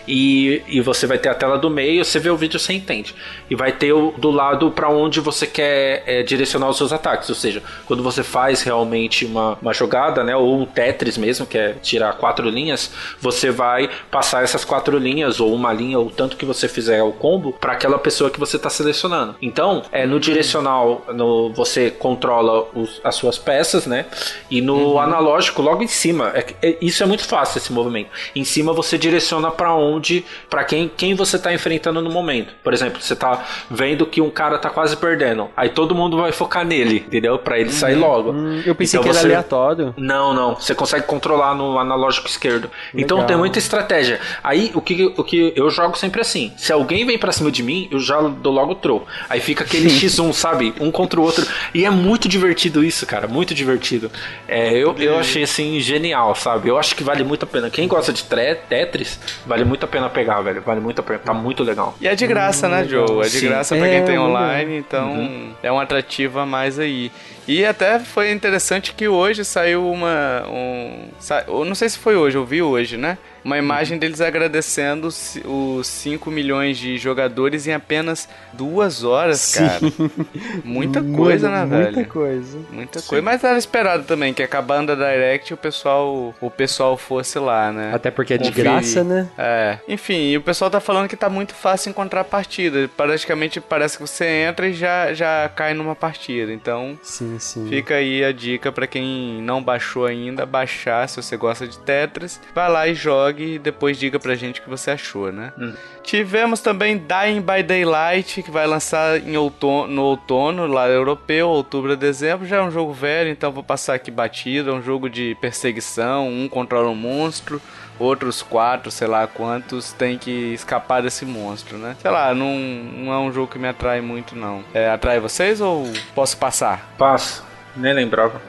[0.06, 3.14] e, e você vai ter a tela do meio, você vê o vídeo, você entende.
[3.50, 7.28] E vai ter o, do lado para onde você quer é, direcionar os seus ataques,
[7.28, 11.58] ou seja, quando você faz realmente uma, uma jogada, né, ou um Tetris mesmo, que
[11.58, 16.36] é tirar quatro linhas, você vai passar essas quatro linhas, ou uma linha, ou tanto
[16.36, 19.36] que você fizer o combo, para aquela pessoa que você está selecionando.
[19.42, 24.06] Então, é, no direcional, no, você controla os, as suas peças, né,
[24.50, 25.00] e no uhum.
[25.00, 26.32] analógico analógico logo em cima.
[26.34, 28.10] É, é, isso é muito fácil esse movimento.
[28.34, 32.54] Em cima você direciona para onde, para quem, quem você tá enfrentando no momento.
[32.62, 35.48] Por exemplo, você tá vendo que um cara tá quase perdendo.
[35.56, 37.38] Aí todo mundo vai focar nele, entendeu?
[37.38, 38.00] Para ele sair uhum.
[38.00, 38.32] logo.
[38.32, 39.94] Hum, eu pensei então que era aleatório.
[39.96, 40.54] Não, não.
[40.54, 42.70] Você consegue controlar no analógico esquerdo.
[42.92, 43.04] Legal.
[43.04, 44.20] Então tem muita estratégia.
[44.42, 46.52] Aí o que, o que eu jogo sempre assim.
[46.56, 49.06] Se alguém vem para cima de mim, eu já dou logo throw.
[49.28, 50.74] Aí fica aquele X1, sabe?
[50.80, 51.46] Um contra o outro.
[51.74, 53.26] E é muito divertido isso, cara.
[53.26, 54.10] Muito divertido.
[54.46, 56.68] É, eu, eu achei assim genial, sabe?
[56.68, 57.70] Eu acho que vale muito a pena.
[57.70, 60.60] Quem gosta de Tetris, vale muito a pena pegar, velho.
[60.60, 61.20] Vale muito a pena.
[61.20, 61.96] Tá muito legal.
[62.00, 63.20] E é de graça, hum, né, Joe?
[63.20, 63.48] É de Sim.
[63.48, 65.52] graça pra quem é, tem online, então uhum.
[65.62, 67.12] é um atrativo a mais aí.
[67.46, 70.44] E até foi interessante que hoje saiu uma.
[70.48, 73.16] Um, sa, não sei se foi hoje, eu vi hoje, né?
[73.48, 79.66] Uma imagem deles agradecendo os 5 milhões de jogadores em apenas duas horas, Sim.
[79.66, 79.80] cara.
[80.62, 81.94] Muita coisa, né, velho?
[81.94, 82.58] Muita coisa.
[82.70, 83.08] Muita Sim.
[83.08, 83.24] coisa.
[83.24, 87.90] Mas era esperado também que acabando a Direct o pessoal, o pessoal fosse lá, né?
[87.94, 89.26] Até porque é de graça, né?
[89.38, 89.78] É.
[89.88, 92.86] Enfim, o pessoal tá falando que tá muito fácil encontrar partida.
[92.94, 96.52] Praticamente parece que você entra e já, já cai numa partida.
[96.52, 96.98] Então.
[97.02, 97.66] Sim sim.
[97.68, 102.38] Fica aí a dica para quem não baixou ainda, baixar se você gosta de Tetris.
[102.54, 105.52] Vai lá e jogue e depois diga pra gente o que você achou, né?
[105.58, 105.72] Hum.
[106.02, 111.92] Tivemos também Dying by Daylight, que vai lançar em outono, no outono, lá europeu, outubro
[111.92, 112.46] a dezembro.
[112.46, 114.70] Já é um jogo velho, então vou passar aqui batido.
[114.70, 117.60] É um jogo de perseguição, um controla um monstro
[117.98, 121.96] outros quatro, sei lá quantos, tem que escapar desse monstro, né?
[122.00, 124.62] Sei lá, não, não é um jogo que me atrai muito, não.
[124.72, 126.88] É, atrai vocês ou posso passar?
[126.96, 127.44] Passo,
[127.76, 128.40] nem lembrava.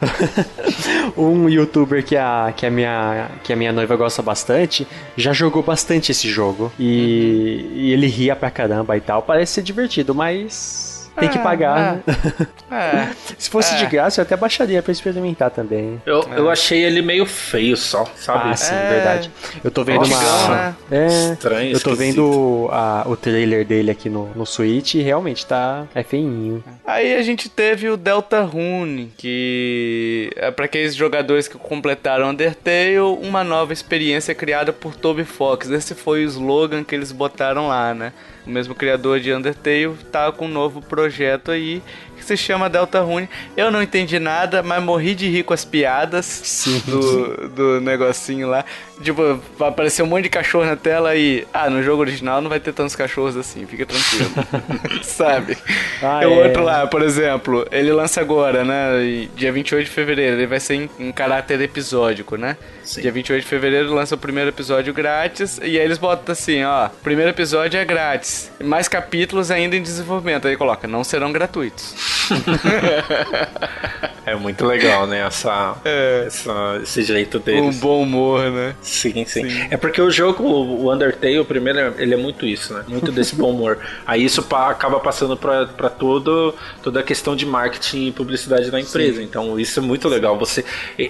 [1.16, 4.86] um youtuber que a, que, a minha, que a minha noiva gosta bastante
[5.16, 6.72] já jogou bastante esse jogo.
[6.78, 9.22] E, e ele ria pra caramba e tal.
[9.22, 12.12] Parece ser divertido, mas tem que é, pagar, é.
[12.12, 12.48] né?
[12.70, 13.08] É.
[13.38, 16.00] Se fosse de graça, eu até baixaria pra experimentar também.
[16.06, 18.50] Eu, eu achei ele meio feio só, sabe?
[18.50, 19.30] Ah, sim, verdade.
[19.62, 20.76] Eu tô vendo uma.
[20.90, 25.46] É, Estranho, Eu tô vendo a, o trailer dele aqui no, no Switch e realmente
[25.46, 25.86] tá.
[25.94, 26.62] É feinho.
[26.86, 32.98] Aí a gente teve o Delta Rune, que é para aqueles jogadores que completaram Undertale,
[32.98, 35.70] uma nova experiência criada por Toby Fox.
[35.70, 38.12] Esse foi o slogan que eles botaram lá, né?
[38.46, 41.82] O mesmo criador de Undertale, tá com um novo projeto aí
[42.20, 43.28] que se chama Delta Rune.
[43.56, 46.82] Eu não entendi nada, mas morri de rir com as piadas Sim.
[46.86, 48.64] Do, do negocinho lá.
[49.02, 51.46] Tipo, vai aparecer um monte de cachorro na tela e.
[51.54, 54.30] Ah, no jogo original não vai ter tantos cachorros assim, fica tranquilo.
[55.02, 55.56] Sabe?
[56.02, 56.46] Ah, o é.
[56.46, 59.28] outro lá, por exemplo, ele lança agora, né?
[59.34, 62.58] Dia 28 de fevereiro, ele vai ser em, em caráter episódico, né?
[62.84, 63.00] Sim.
[63.00, 66.88] Dia 28 de fevereiro lança o primeiro episódio grátis e aí eles botam assim, ó,
[67.02, 70.46] primeiro episódio é grátis, mais capítulos ainda em desenvolvimento.
[70.46, 71.94] Aí coloca, não serão gratuitos.
[74.26, 75.26] é muito legal, né?
[75.26, 76.24] Essa, é.
[76.26, 77.76] essa, esse jeito deles.
[77.76, 78.74] Um bom humor, né?
[78.82, 82.74] Sim, sim, sim, É porque o jogo, o Undertale, o primeiro, ele é muito isso,
[82.74, 82.84] né?
[82.86, 83.78] Muito desse bom humor.
[84.06, 88.80] Aí isso acaba passando pra, pra todo, toda a questão de marketing e publicidade da
[88.80, 89.18] empresa.
[89.18, 89.24] Sim.
[89.24, 90.38] Então isso é muito legal.
[90.38, 90.64] Você,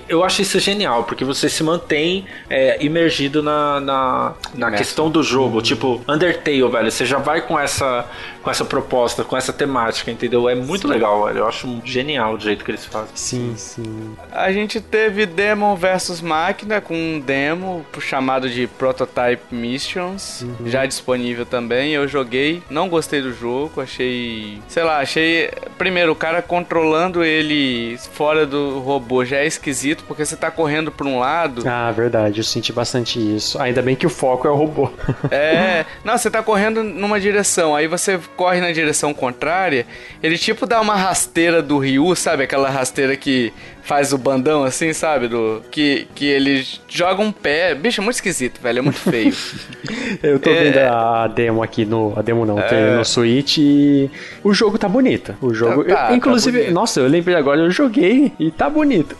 [0.08, 5.22] eu acho isso genial, porque você se mantém é, imergido na, na, na questão do
[5.22, 5.56] jogo.
[5.56, 5.62] Uhum.
[5.62, 8.08] Tipo, Undertale, velho, você já vai com essa
[8.42, 10.48] com essa proposta, com essa temática, entendeu?
[10.48, 10.89] É muito.
[10.90, 11.38] Legal, velho.
[11.38, 13.10] Eu acho genial o jeito que eles fazem.
[13.14, 14.16] Sim, sim.
[14.32, 20.66] A gente teve Demon versus Máquina com um demo chamado de Prototype Missions, uhum.
[20.66, 21.92] já disponível também.
[21.92, 27.96] Eu joguei, não gostei do jogo, achei, sei lá, achei primeiro o cara controlando ele
[28.12, 31.62] fora do robô já é esquisito porque você tá correndo para um lado.
[31.66, 33.60] Ah, verdade, eu senti bastante isso.
[33.60, 34.90] Ainda bem que o foco é o robô.
[35.30, 39.86] é, não, você tá correndo numa direção, aí você corre na direção contrária,
[40.22, 42.42] ele tipo dá uma rasteira do Ryu, sabe?
[42.42, 43.52] Aquela rasteira que
[43.82, 45.28] faz o bandão assim, sabe?
[45.28, 47.74] Do, que, que ele joga um pé.
[47.74, 48.78] Bicho, é muito esquisito, velho.
[48.78, 49.34] É muito feio.
[50.22, 50.64] eu tô é...
[50.64, 52.12] vendo a demo aqui no.
[52.16, 52.96] A demo não, é...
[52.96, 54.10] no Switch e
[54.42, 55.34] o jogo tá bonito.
[55.40, 55.84] O jogo.
[55.84, 59.16] Tá, tá, eu, inclusive, tá nossa, eu lembrei agora, eu joguei e tá bonito.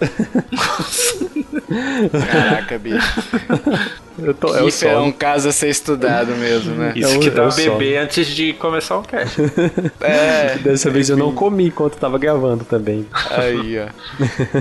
[2.31, 3.21] Caraca, bicho.
[4.23, 6.93] Eu tô, é, Isso é um caso a ser estudado mesmo, né?
[6.95, 9.41] Isso que dá bebê antes de começar o cast.
[10.01, 10.59] É.
[10.63, 13.07] Dessa vez eu não comi enquanto tava gravando também.
[13.31, 13.87] Aí, ó.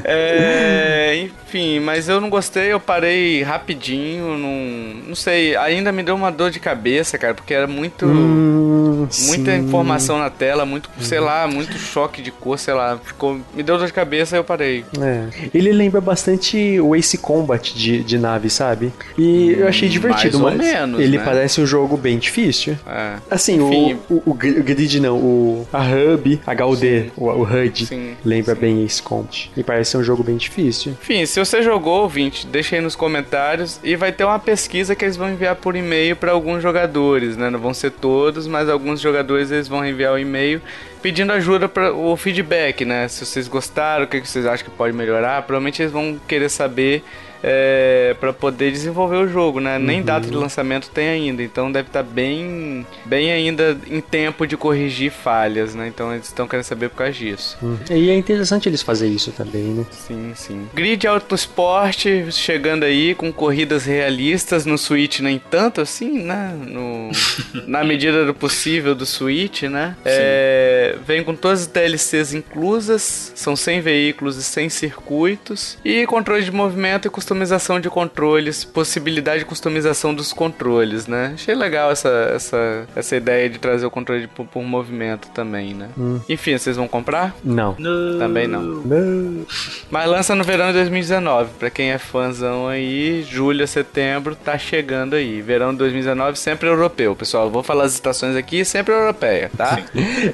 [0.04, 6.16] É, enfim, mas eu não gostei, eu parei rapidinho, não, não sei, ainda me deu
[6.16, 9.64] uma dor de cabeça, cara, porque era muito hum, muita sim.
[9.64, 13.78] informação na tela, muito, sei lá, muito choque de cor, sei lá, ficou, me deu
[13.78, 14.86] dor de cabeça e eu parei.
[15.00, 15.50] É.
[15.54, 18.92] Ele lembra bastante o Ace Combat de, de nave, sabe?
[19.18, 21.24] E eu achei divertido, mais mas menos, ele né?
[21.24, 22.78] parece um jogo bem difícil.
[22.88, 23.16] É.
[23.30, 24.00] Assim, Enfim.
[24.10, 28.56] o, o, o gr- grid não, o, a hub, HUD, o, o HUD, Sim, lembra
[28.56, 28.62] sim.
[28.62, 29.52] bem Ace Combat.
[29.56, 30.94] E parece ser um jogo bem difícil.
[30.94, 35.06] Enfim, se você jogou, ouvinte, deixa aí nos comentários e vai ter uma pesquisa que
[35.06, 37.50] eles vão enviar por e-mail para alguns jogadores, né?
[37.50, 40.62] Não vão ser todos, mas alguns jogadores eles vão enviar o e-mail
[41.02, 43.08] pedindo ajuda para o feedback, né?
[43.08, 47.04] Se vocês gostaram, o que vocês acham que pode melhorar, provavelmente eles vão querer saber
[47.44, 49.80] é, para poder desenvolver o jogo, né?
[49.80, 54.58] Nem data de lançamento tem ainda, então deve estar bem, bem ainda em tempo de
[54.58, 55.88] corrigir falhas, né?
[55.88, 57.58] Então eles estão querendo saber por causa disso.
[57.90, 59.86] E é interessante eles fazerem isso também, né?
[59.92, 60.68] Sim, sim.
[60.74, 66.54] Grid Autosport chegando aí com corridas realistas no Switch, nem tanto assim, né?
[66.66, 67.10] No,
[67.68, 69.96] na medida do possível do Switch, né?
[70.06, 76.44] É, vem com todas as DLCs inclusas, são 100 veículos e 100 circuitos, e controle
[76.44, 81.34] de movimento e customização de controles, possibilidade de customização dos controles, né?
[81.36, 85.90] Achei legal essa, essa, essa ideia de trazer o controle por, por movimento também, né?
[86.28, 87.36] Enfim, vocês vão comprar?
[87.44, 87.76] Não.
[88.18, 88.62] Também não.
[88.64, 89.46] Não.
[89.92, 91.52] Mas lança no verão de 2019.
[91.60, 95.40] Pra quem é fãzão aí, julho a setembro tá chegando aí.
[95.40, 97.50] Verão de 2019 sempre europeu, pessoal.
[97.52, 99.80] Vou falar as estações aqui, sempre europeia, tá?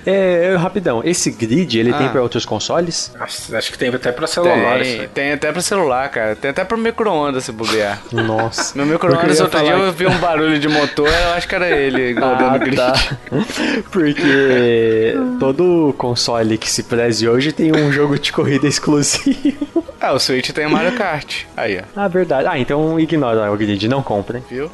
[0.05, 1.97] É, rapidão, esse grid, ele Ah.
[1.97, 3.13] tem pra outros consoles?
[3.19, 5.07] Acho, que tem até pra celular isso Tem, aí.
[5.09, 6.35] tem até pra celular, cara.
[6.35, 8.01] Tem até pra micro-ondas se bobear.
[8.11, 8.77] Nossa.
[8.77, 11.69] Meu micro-ondas outro dia falar eu vi um barulho de motor, eu acho que era
[11.69, 12.75] ele rodando Ah, grid.
[12.77, 12.93] tá.
[13.91, 19.83] Porque todo console que se preze hoje tem um jogo de corrida exclusivo.
[19.97, 21.45] Ah, o Switch tem o Mario Kart.
[21.57, 21.83] Aí, ó.
[21.99, 22.47] Ah, verdade.
[22.47, 24.43] Ah, então ignora o grid, não comprem.
[24.51, 24.69] Viu?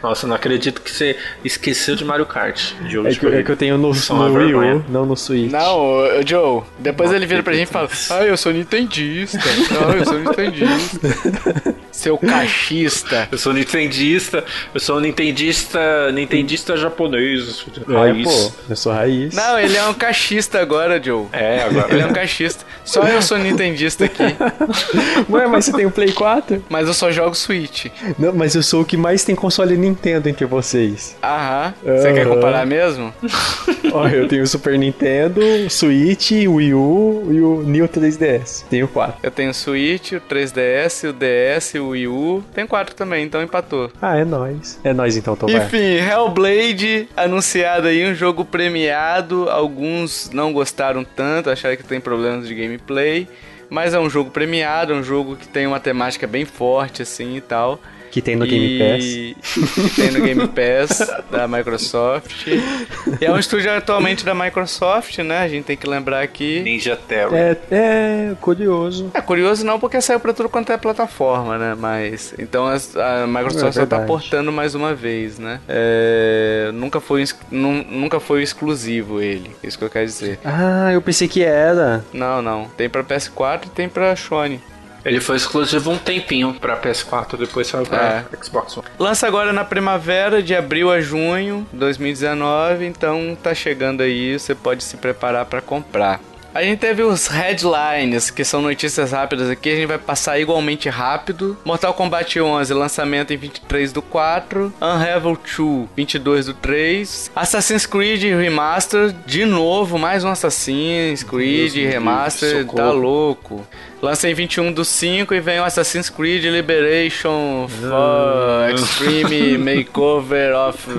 [0.00, 2.72] Nossa, eu não acredito que você esqueceu de Mario Kart.
[2.86, 4.54] Jogo É de que, é que eu tenho no, é no Wii.
[4.54, 5.50] U, não no Switch.
[5.50, 5.88] Não,
[6.24, 9.40] Joe, depois ele vira pra gente e fala: Ah, eu sou nintendista.
[9.40, 11.08] Ah, eu sou nintendista.
[11.90, 13.28] Seu cachista.
[13.30, 14.44] Eu sou nintendista,
[14.74, 17.64] eu sou um nintendista, nintendista japonês.
[17.88, 18.24] É, Raiz.
[18.24, 19.34] pô, eu sou raiz.
[19.34, 21.26] Não, ele é um cachista agora, Joe.
[21.32, 21.92] É, agora.
[21.92, 22.64] Ele é um cachista.
[22.84, 24.22] Só eu sou nintendista aqui.
[25.30, 26.64] Ué, mas você tem um Play 4?
[26.68, 27.86] Mas eu só jogo Switch.
[28.18, 31.16] Não, mas eu sou o que mais tem console Nintendo entre vocês.
[31.22, 31.74] Aham.
[31.82, 32.34] Você quer Aham.
[32.34, 33.14] comparar mesmo?
[33.92, 38.64] Ó, eu tenho o Super Nintendo, Switch, Wii U e o New 3DS.
[38.68, 39.16] Tenho quatro.
[39.22, 42.44] Eu tenho o Switch, o 3DS, o DS, o Wii U.
[42.54, 43.90] Tem quatro também, então empatou.
[44.00, 44.78] Ah, é nóis.
[44.84, 45.54] É nóis então, Tobar.
[45.54, 49.48] Enfim, Hellblade anunciado aí, um jogo premiado.
[49.48, 53.28] Alguns não gostaram tanto, acharam que tem problemas de gameplay.
[53.70, 57.36] Mas é um jogo premiado, é um jogo que tem uma temática bem forte, assim
[57.36, 57.80] e tal.
[58.14, 59.04] Que tem no Game Pass.
[59.04, 59.36] e...
[59.90, 62.46] que tem no Game Pass da Microsoft.
[62.46, 65.38] E é um estúdio atualmente da Microsoft, né?
[65.38, 66.60] A gente tem que lembrar aqui.
[66.60, 67.34] Ninja Terror.
[67.34, 69.10] É, é curioso.
[69.12, 71.74] É curioso não, porque saiu pra tudo quanto é plataforma, né?
[71.76, 72.32] Mas.
[72.38, 75.58] Então a Microsoft É só tá portando mais uma vez, né?
[75.66, 79.50] É, nunca, foi, nunca foi exclusivo ele.
[79.60, 80.38] é Isso que eu quero dizer.
[80.44, 82.04] Ah, eu pensei que era.
[82.12, 82.68] Não, não.
[82.76, 84.60] Tem pra PS4 e tem pra Sony.
[85.04, 88.86] Ele foi exclusivo um tempinho pra PS4, depois saiu pra Xbox One.
[88.98, 94.82] Lança agora na primavera, de abril a junho 2019, então tá chegando aí, você pode
[94.82, 96.20] se preparar pra comprar.
[96.54, 100.88] A gente teve os headlines, que são notícias rápidas aqui, a gente vai passar igualmente
[100.88, 101.58] rápido.
[101.64, 104.72] Mortal Kombat 11, lançamento em 23 do 4.
[104.80, 107.32] Unravel 2, 22 do 3.
[107.34, 113.66] Assassin's Creed Remaster, de novo, mais um Assassin's Creed Deus Remaster, livre, tá louco.
[114.04, 120.90] Lança em 21 do 5 e vem o Assassin's Creed Liberation for Extreme Makeover of...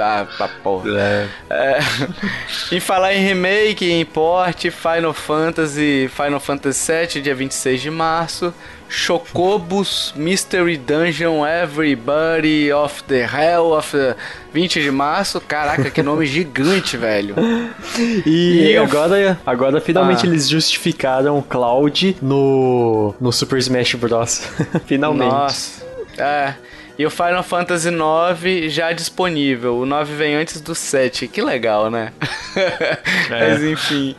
[0.00, 0.88] Ah, pra porra.
[1.50, 1.80] É,
[2.70, 8.54] em falar em remake, em port, Final Fantasy, Final Fantasy VII, dia 26 de março.
[8.94, 14.14] Chocobos Mystery Dungeon Everybody of the Hell of the
[14.52, 15.40] 20 de março.
[15.40, 17.34] Caraca, que nome gigante, velho.
[18.24, 20.28] E, E eu- agora, agora finalmente Ah.
[20.28, 24.42] eles justificaram o Cloud no, no Super Smash Bros.
[24.86, 25.30] finalmente.
[25.32, 25.82] Nossa.
[26.16, 26.54] É.
[26.96, 29.78] E o Final Fantasy IX já disponível.
[29.78, 31.26] O 9 vem antes do 7.
[31.26, 32.12] Que legal, né?
[33.28, 34.14] Mas enfim.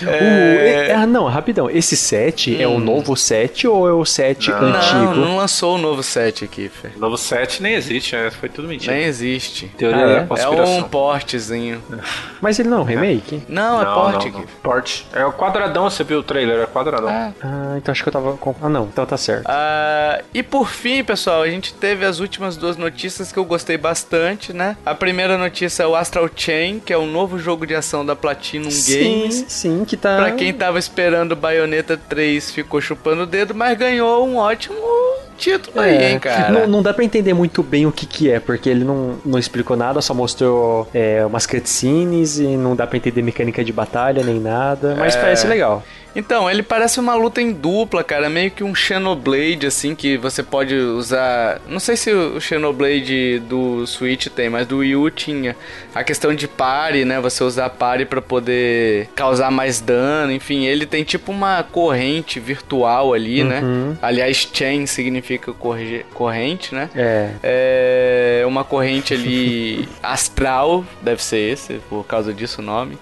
[0.00, 1.68] O- é- ah, não, rapidão.
[1.70, 4.60] Esse set é o novo set ou é o set Não.
[4.62, 5.14] Não, antigo?
[5.14, 6.88] não lançou o novo 7 aqui, Fê.
[6.96, 8.94] Novo 7 nem existe, é, foi tudo mentira.
[8.94, 9.66] Nem existe.
[9.76, 10.14] Teoria Ah, é?
[10.14, 10.76] da É conspiração.
[10.78, 11.82] um portezinho.
[12.40, 13.42] Mas ele não é um remake?
[13.48, 14.38] Não, é não, porte não, aqui.
[14.38, 14.60] não.
[14.62, 15.06] Porte.
[15.12, 17.08] É o quadradão, você viu o trailer, é quadradão.
[17.10, 17.32] É.
[17.42, 18.54] Ah, então acho que eu tava com.
[18.62, 19.44] Ah, não, então tá certo.
[19.46, 23.76] Ah, e por fim, pessoal, a gente teve as últimas duas notícias que eu gostei
[23.76, 24.76] bastante, né?
[24.84, 28.16] A primeira notícia é o Astral Chain, que é o novo jogo de ação da
[28.16, 29.44] Platinum sim, Games.
[29.48, 29.81] sim.
[29.84, 30.16] Que tá.
[30.16, 34.76] Pra quem tava esperando Bayonetta 3, ficou chupando o dedo, mas ganhou um ótimo
[35.36, 36.50] título é, aí, hein, cara.
[36.50, 39.38] Não, não, dá pra entender muito bem o que que é, porque ele não, não
[39.38, 44.22] explicou nada, só mostrou é, umas cutscenes e não dá pra entender mecânica de batalha
[44.22, 45.20] nem nada, mas é...
[45.20, 45.82] parece legal.
[46.14, 48.28] Então, ele parece uma luta em dupla, cara.
[48.28, 51.60] Meio que um Xenoblade, assim, que você pode usar.
[51.66, 55.56] Não sei se o Xenoblade do Switch tem, mas do Wii U tinha.
[55.94, 57.20] A questão de pare, né?
[57.20, 60.32] Você usar pare para poder causar mais dano.
[60.32, 63.60] Enfim, ele tem tipo uma corrente virtual ali, né?
[63.60, 63.90] uhum.
[63.90, 63.96] né?
[64.02, 66.90] Aliás, chain significa corrente, né?
[66.94, 67.30] É.
[67.42, 72.98] É uma corrente ali astral, deve ser esse, por causa disso o nome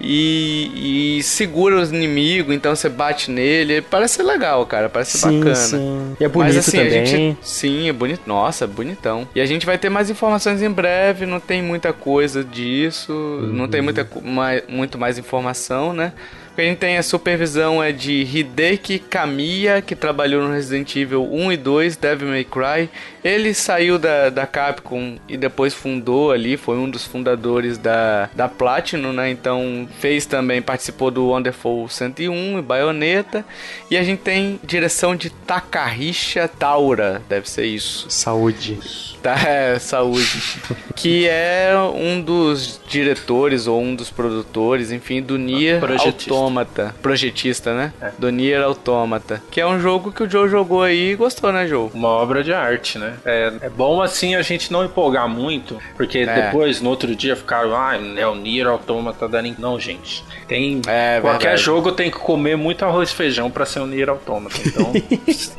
[0.00, 3.82] e, e, segura os inimigos, então você bate nele.
[3.82, 4.88] Parece ser legal, cara.
[4.88, 5.54] Parece sim, bacana.
[5.54, 6.16] Sim.
[6.20, 7.06] E é bonito Mas, assim, também.
[7.06, 8.22] Gente, sim, é bonito.
[8.26, 9.28] Nossa, bonitão.
[9.34, 11.26] E a gente vai ter mais informações em breve.
[11.26, 13.12] Não tem muita coisa disso.
[13.12, 13.52] Uhum.
[13.52, 16.12] Não tem muita, mais, muito mais informação, né?
[16.58, 21.56] Quem tem a supervisão é de Hideki Kamiya, que trabalhou no Resident Evil 1 e
[21.56, 22.90] 2, Devil May Cry.
[23.22, 28.48] Ele saiu da, da Capcom e depois fundou ali, foi um dos fundadores da, da
[28.48, 29.30] Platinum, né?
[29.30, 33.44] Então fez também, participou do Wonderful 101 e Bayonetta.
[33.90, 38.06] E a gente tem direção de Takahisha Taura, deve ser isso.
[38.08, 38.78] Saúde.
[39.22, 40.60] Tá, é, saúde.
[40.94, 46.94] que é um dos diretores ou um dos produtores, enfim, do Nier Automata.
[47.02, 47.92] Projetista, né?
[48.00, 48.12] É.
[48.18, 49.42] Do Nier Automata.
[49.50, 51.90] Que é um jogo que o Joe jogou aí e gostou, né, Joe?
[51.92, 53.07] Uma obra de arte, né?
[53.24, 56.42] É, é bom assim a gente não empolgar muito, porque é.
[56.42, 59.68] depois, no outro dia, ficaram, ah, é o Nier Automata da Nintendo.
[59.68, 60.24] Não, gente.
[60.46, 60.80] Tem.
[60.86, 61.62] É, qualquer verdade.
[61.62, 64.56] jogo tem que comer muito arroz e feijão pra ser o Nier Automata.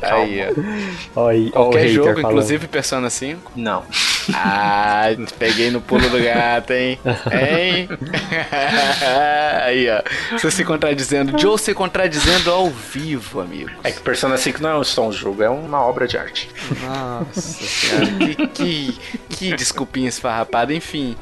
[0.00, 0.22] Então.
[0.22, 0.40] aí,
[1.14, 1.20] ó.
[1.26, 3.52] Oi, qualquer jogo, inclusive Persona 5.
[3.54, 3.84] Não.
[4.34, 5.06] Ah,
[5.38, 6.98] peguei no pulo do gato, hein?
[7.30, 7.88] Hein?
[9.64, 10.02] Aí, ó.
[10.32, 11.38] Você se contradizendo.
[11.38, 13.70] Joe se contradizendo ao vivo, amigo.
[13.82, 16.50] É que Persona 5 não é só um jogo, é uma obra de arte.
[16.82, 20.72] Nossa senhora, que, que, que desculpinha esfarrapada.
[20.74, 21.16] Enfim,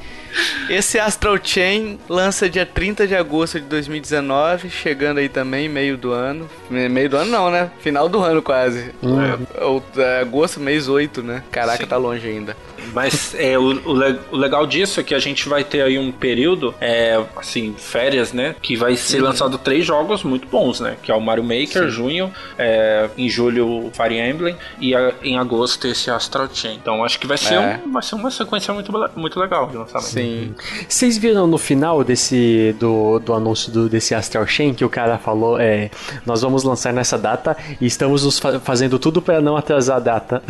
[0.68, 6.12] esse Astral Chain lança dia 30 de agosto de 2019, chegando aí também, meio do
[6.12, 6.48] ano.
[6.70, 7.70] Meio do ano não, né?
[7.80, 8.92] Final do ano quase.
[9.02, 9.20] Uhum.
[9.20, 11.42] É, é, agosto, mês 8, né?
[11.50, 11.88] Caraca, Sim.
[11.88, 12.56] tá longe ainda.
[12.92, 16.74] Mas é, o, o, legal disso é que a gente vai ter aí um período,
[16.80, 18.54] é, assim, férias, né?
[18.60, 19.28] Que vai ser uhum.
[19.28, 20.96] lançado três jogos muito bons, né?
[21.02, 21.90] Que é o Mario Maker, Sim.
[21.90, 26.76] junho, é, em julho Fire Emblem e a, em agosto esse Astral Chain.
[26.76, 27.80] Então acho que vai ser, é.
[27.84, 30.08] um, vai ser uma sequência muito, muito legal de lançamento.
[30.08, 30.54] Sim.
[30.88, 35.18] Vocês viram no final desse do, do anúncio do, desse Astral Chain que o cara
[35.18, 35.90] falou, é,
[36.24, 40.00] nós vamos lançar nessa data e estamos nos fa fazendo tudo para não atrasar a
[40.00, 40.42] data.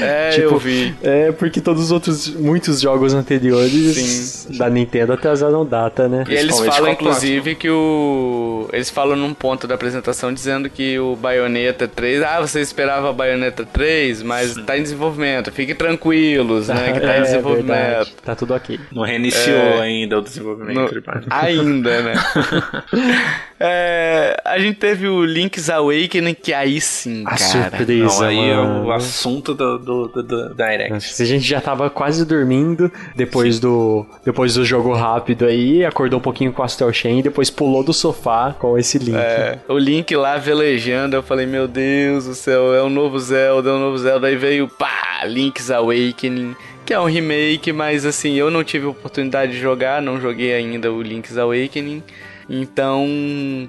[0.00, 0.94] É, tipo, eu vi.
[1.02, 4.58] É, porque todos os outros, muitos jogos anteriores Sim.
[4.58, 6.24] da Nintendo atrasaram data, né?
[6.28, 8.68] E eles falam, inclusive, que o...
[8.72, 12.22] Eles falam num ponto da apresentação dizendo que o Bayonetta 3...
[12.22, 14.64] Ah, você esperava a Bayonetta 3, mas Sim.
[14.64, 15.50] tá em desenvolvimento.
[15.50, 16.92] Fiquem tranquilos, né?
[16.92, 17.66] Que tá é, em desenvolvimento.
[17.66, 18.14] Verdade.
[18.24, 18.78] Tá tudo ok.
[18.92, 19.80] Não reiniciou é...
[19.80, 20.94] ainda o desenvolvimento.
[20.94, 21.04] No...
[21.30, 22.14] Ainda, né?
[23.58, 24.40] é...
[24.44, 27.70] A gente teve o Link's Awakening, que aí sim, a cara.
[27.70, 31.00] surpresa, Não, aí é o assunto do, do, do, do Direct.
[31.00, 36.18] Se a gente já tava quase dormindo depois do depois do jogo rápido aí, acordou
[36.18, 39.16] um pouquinho com o Astral Chain e depois pulou do sofá com esse Link.
[39.16, 43.70] É, o Link lá velejando, eu falei, meu Deus do céu, é o novo Zelda,
[43.70, 44.26] é o novo Zelda.
[44.26, 49.52] Aí veio, pá, Link's Awakening que é um remake, mas assim, eu não tive oportunidade
[49.52, 52.02] de jogar, não joguei ainda o Link's Awakening.
[52.48, 53.06] Então,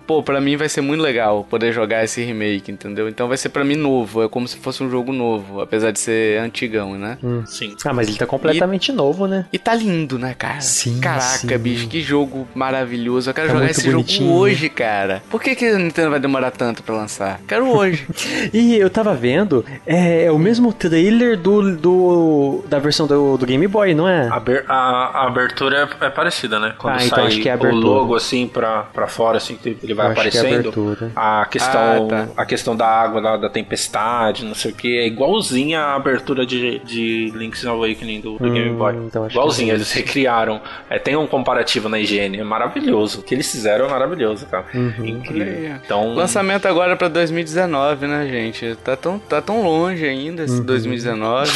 [0.06, 3.08] pô, pra mim vai ser muito legal poder jogar esse remake, entendeu?
[3.08, 6.00] Então vai ser pra mim novo, é como se fosse um jogo novo, apesar de
[6.00, 7.18] ser antigão, né?
[7.24, 7.44] Hum.
[7.46, 7.76] Sim.
[7.86, 9.46] Ah, mas ele tá completamente e, novo, né?
[9.52, 10.62] E tá lindo, né, cara?
[10.62, 11.00] Sim.
[11.00, 11.58] Caraca, sim.
[11.58, 13.30] bicho, que jogo maravilhoso.
[13.30, 14.30] Eu quero tá jogar esse bonitinho.
[14.30, 15.24] jogo hoje, cara.
[15.30, 17.40] Por que, que a Nintendo vai demorar tanto pra lançar?
[17.48, 18.06] Quero hoje.
[18.54, 23.46] e eu tava vendo, é, é, o mesmo trailer do, do da versão do, do
[23.46, 24.28] Game Boy, não é?
[24.28, 24.76] A, a,
[25.22, 26.74] a abertura é, é, parecida, né?
[26.78, 29.56] Quando ah, então sai acho que é o logo assim pra pra, pra fora, assim,
[29.56, 30.72] que ele vai aparecendo.
[30.72, 32.28] Que é a, a questão, ah, tá.
[32.36, 36.46] a questão da água, da, da, tempestade, não sei o que, é igualzinha a abertura
[36.46, 38.96] de, de Link's Awakening do, do hum, Game Boy.
[38.96, 40.60] Então igualzinha, é eles recriaram.
[40.90, 43.20] É, tem um comparativo na higiene, é maravilhoso.
[43.20, 44.66] O que eles fizeram é maravilhoso, cara.
[44.74, 45.06] Uhum.
[45.06, 45.76] Incrível.
[45.84, 46.16] Então...
[46.16, 48.76] Lançamento agora pra 2019, né, gente?
[48.84, 50.66] Tá tão, tá tão longe ainda esse uhum.
[50.66, 51.52] 2019.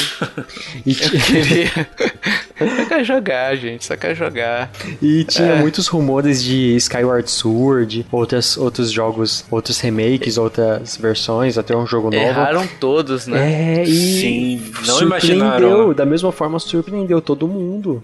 [0.85, 1.69] e Eu queria...
[2.67, 4.71] só quer jogar, gente, só quer jogar.
[5.01, 5.59] E tinha é.
[5.59, 12.09] muitos rumores de Skyward Sword, outras, outros jogos, outros remakes, outras versões, até um jogo
[12.09, 12.23] novo.
[12.23, 13.81] Erraram todos, né?
[13.81, 15.93] É, e Sim, não surpreendeu, imaginaram.
[15.93, 18.03] da mesma forma surpreendeu todo mundo.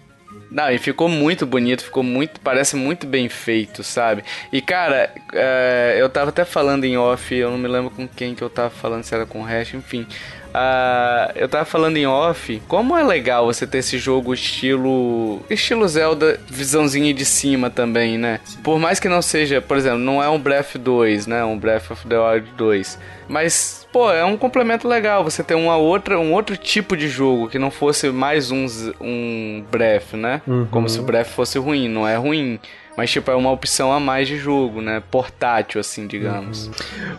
[0.55, 4.23] Não, e ficou muito bonito, ficou muito, parece muito bem feito, sabe?
[4.53, 8.33] E cara, é, eu tava até falando em off, eu não me lembro com quem
[8.33, 10.07] que eu tava falando, se era com o Hash, enfim.
[10.55, 15.41] Uh, eu tava falando em off, como é legal você ter esse jogo estilo.
[15.49, 18.39] estilo Zelda, visãozinha de cima também, né?
[18.63, 21.43] Por mais que não seja, por exemplo, não é um Breath 2, né?
[21.43, 22.97] Um Breath of the Wild 2.
[23.27, 27.49] Mas, pô, é um complemento legal você ter uma outra, um outro tipo de jogo
[27.49, 28.65] que não fosse mais um,
[29.01, 30.41] um Breath, né?
[30.47, 30.67] Uhum.
[30.71, 31.89] Como se o Breath fosse ruim.
[31.89, 32.59] Não é ruim.
[32.97, 35.03] Mas, tipo, é uma opção a mais de jogo, né?
[35.11, 36.67] Portátil, assim, digamos.
[36.67, 36.73] Uhum.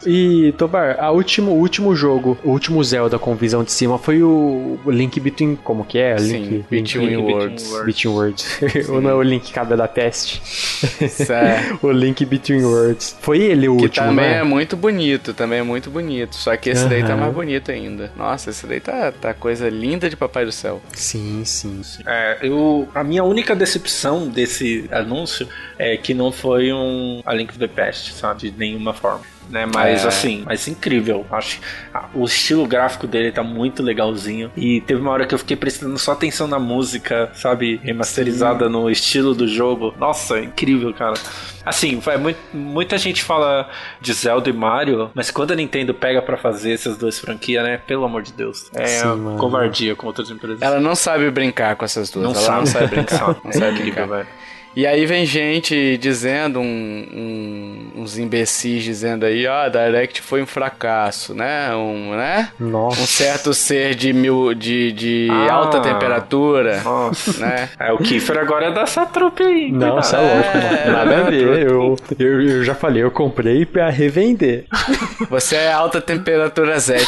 [0.06, 4.22] E, Tobar, a último, o último jogo, o último Zelda com visão de cima foi
[4.22, 5.56] o Link Between.
[5.56, 6.16] Como que é?
[6.18, 7.82] Sim, Link, Between, Link, Worlds.
[7.84, 8.60] Between Worlds.
[8.88, 10.42] Ou não é o Link cada da teste?
[11.82, 13.16] o Link Between Worlds.
[13.20, 14.38] Foi ele o que último, também né?
[14.38, 16.36] é muito bonito, também é muito bonito.
[16.36, 16.88] Só que esse uhum.
[16.88, 18.10] daí tá mais bonito ainda.
[18.16, 20.80] Nossa, esse daí tá, tá coisa linda de Papai do Céu.
[20.94, 21.82] Sim, sim.
[22.06, 25.48] É, eu, a minha única decepção desse anúncio
[25.78, 28.50] é, que não foi um A Link to the Past, sabe?
[28.50, 29.22] De nenhuma forma.
[29.48, 30.08] Né, mas é.
[30.08, 31.24] assim, mas incrível.
[31.30, 31.60] Acho
[32.12, 34.50] o estilo gráfico dele tá muito legalzinho.
[34.56, 37.76] E teve uma hora que eu fiquei prestando só atenção na música, sabe?
[37.82, 38.72] Remasterizada Sim.
[38.72, 39.94] no estilo do jogo.
[39.98, 41.14] Nossa, incrível, cara.
[41.64, 42.16] Assim, vai,
[42.52, 43.68] muita gente fala
[44.00, 47.78] de Zelda e Mario, mas quando a Nintendo pega para fazer essas duas franquias, né?
[47.78, 48.70] Pelo amor de Deus.
[48.74, 50.60] É Sim, covardia com outras empresas.
[50.60, 52.24] Ela não sabe brincar com essas duas.
[52.24, 52.58] Não Ela sabe.
[52.58, 53.36] não sabe brincar.
[53.44, 54.26] não sabe brincar, velho.
[54.76, 60.46] E aí vem gente dizendo, um, um, uns imbecis dizendo aí, ah, Direct foi um
[60.46, 61.74] fracasso, né?
[61.74, 62.50] Um, né?
[62.60, 63.00] Nossa.
[63.00, 66.82] um certo ser de, mil, de, de ah, alta temperatura.
[66.82, 67.40] Nossa.
[67.40, 67.70] Né?
[67.80, 69.72] É, o Kiefer agora é dessa trupe aí.
[69.72, 70.92] Não, você é louco, mano.
[70.92, 71.62] Nada a ver.
[71.62, 74.66] Eu, eu, eu já falei, eu comprei pra revender.
[75.30, 77.06] Você é alta temperatura Zet,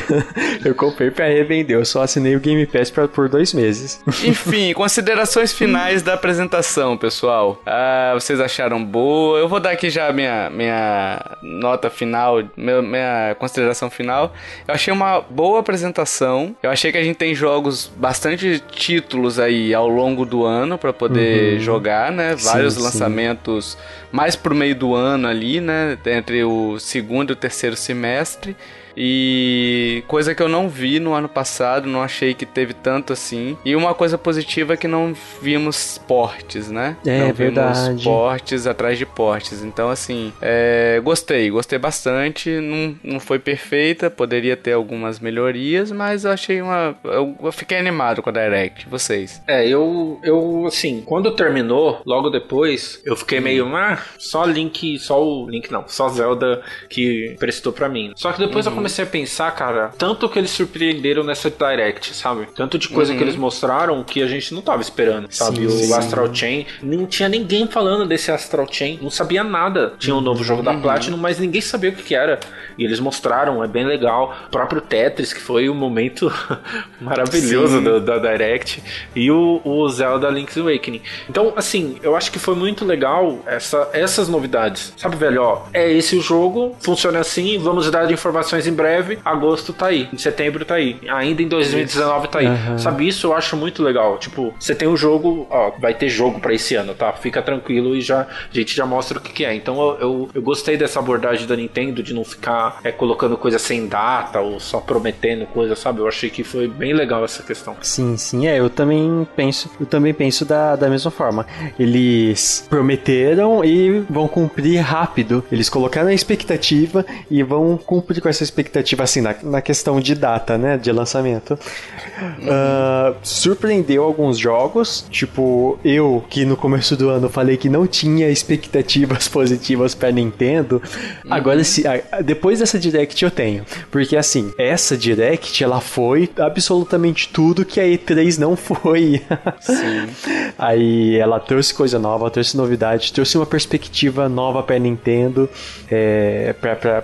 [0.64, 1.76] eu comprei pra revender.
[1.76, 4.00] Eu só assinei o Game Pass pra, por dois meses.
[4.24, 7.60] Enfim, considerações finais da apresentação pessoal.
[7.66, 9.38] Ah, vocês acharam boa?
[9.38, 14.32] Eu vou dar aqui já minha, minha nota final, minha, minha consideração final.
[14.68, 16.54] Eu achei uma boa apresentação.
[16.62, 20.92] Eu achei que a gente tem jogos, bastante títulos aí ao longo do ano para
[20.92, 21.60] poder uhum.
[21.60, 22.36] jogar, né?
[22.36, 23.78] Vários sim, lançamentos sim.
[24.12, 25.98] mais pro meio do ano ali, né?
[26.06, 28.56] Entre o segundo e o terceiro semestre.
[28.96, 33.56] E coisa que eu não vi no ano passado, não achei que teve tanto assim.
[33.64, 36.96] E uma coisa positiva é que não vimos portes, né?
[37.04, 37.88] É não verdade.
[37.88, 39.62] Vimos portes atrás de portes.
[39.62, 42.50] Então, assim, é, gostei, gostei bastante.
[42.50, 46.96] Não, não foi perfeita, poderia ter algumas melhorias, mas eu achei uma.
[47.04, 48.88] Eu fiquei animado com a Direct.
[48.88, 49.42] Vocês?
[49.46, 55.22] É, eu, eu assim, quando terminou, logo depois, eu fiquei meio, ah, só Link, só
[55.22, 58.12] o Link não, só Zelda que prestou para mim.
[58.16, 58.72] Só que depois uhum.
[58.72, 62.48] eu comecei a pensar, cara, tanto que eles surpreenderam nessa Direct, sabe?
[62.54, 63.18] Tanto de coisa uhum.
[63.18, 65.58] que eles mostraram que a gente não tava esperando, sabe?
[65.58, 65.92] Sim, o sim.
[65.92, 69.94] Astral Chain, não tinha ninguém falando desse Astral Chain, não sabia nada.
[69.98, 70.82] Tinha um novo jogo da uhum.
[70.82, 72.40] Platinum, mas ninguém sabia o que, que era.
[72.78, 74.34] E eles mostraram, é bem legal.
[74.46, 76.32] O próprio Tetris, que foi um momento
[77.00, 78.82] maravilhoso do, da Direct.
[79.14, 81.02] E o, o Zelda Link's Awakening.
[81.28, 84.94] Então, assim, eu acho que foi muito legal essa, essas novidades.
[84.96, 89.18] Sabe, velho, ó, é esse o jogo, funciona assim, vamos dar informações em breve.
[89.24, 90.96] Agosto tá aí, em setembro tá aí.
[91.08, 92.46] Ainda em 2019 tá aí.
[92.46, 92.78] Uhum.
[92.78, 94.18] Sabe, isso eu acho muito legal.
[94.18, 97.12] Tipo, você tem um jogo, ó, vai ter jogo para esse ano, tá?
[97.12, 99.54] Fica tranquilo e já a gente já mostra o que, que é.
[99.54, 103.58] Então eu, eu, eu, gostei dessa abordagem da Nintendo de não ficar é, colocando coisa
[103.58, 106.00] sem data ou só prometendo coisa, sabe?
[106.00, 107.76] Eu achei que foi bem legal essa questão.
[107.80, 108.58] Sim, sim, é.
[108.58, 111.46] Eu também penso, eu também penso da, da mesma forma.
[111.78, 115.44] Eles prometeram e vão cumprir rápido.
[115.50, 118.59] Eles colocaram a expectativa e vão cumprir com essa expectativa
[119.02, 121.54] assim na, na questão de data, né, de lançamento.
[121.54, 128.28] Uh, surpreendeu alguns jogos, tipo eu que no começo do ano falei que não tinha
[128.28, 130.82] expectativas positivas para Nintendo.
[131.24, 131.32] Uhum.
[131.32, 131.84] Agora se
[132.24, 137.84] depois dessa Direct eu tenho, porque assim essa Direct ela foi absolutamente tudo que a
[137.84, 139.22] E3 não foi.
[139.60, 140.08] Sim.
[140.58, 145.48] Aí ela trouxe coisa nova, trouxe novidade, trouxe uma perspectiva nova para Nintendo,
[145.90, 146.54] é,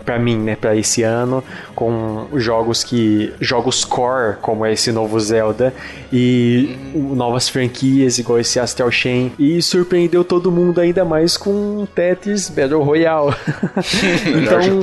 [0.05, 1.43] para mim, né, para esse ano,
[1.75, 5.73] com jogos que jogos core como esse novo Zelda
[6.13, 7.15] e uhum.
[7.15, 12.83] novas franquias igual esse Astral Chain e surpreendeu todo mundo ainda mais com Tetris Battle
[12.83, 13.35] Royale.
[14.27, 14.81] então,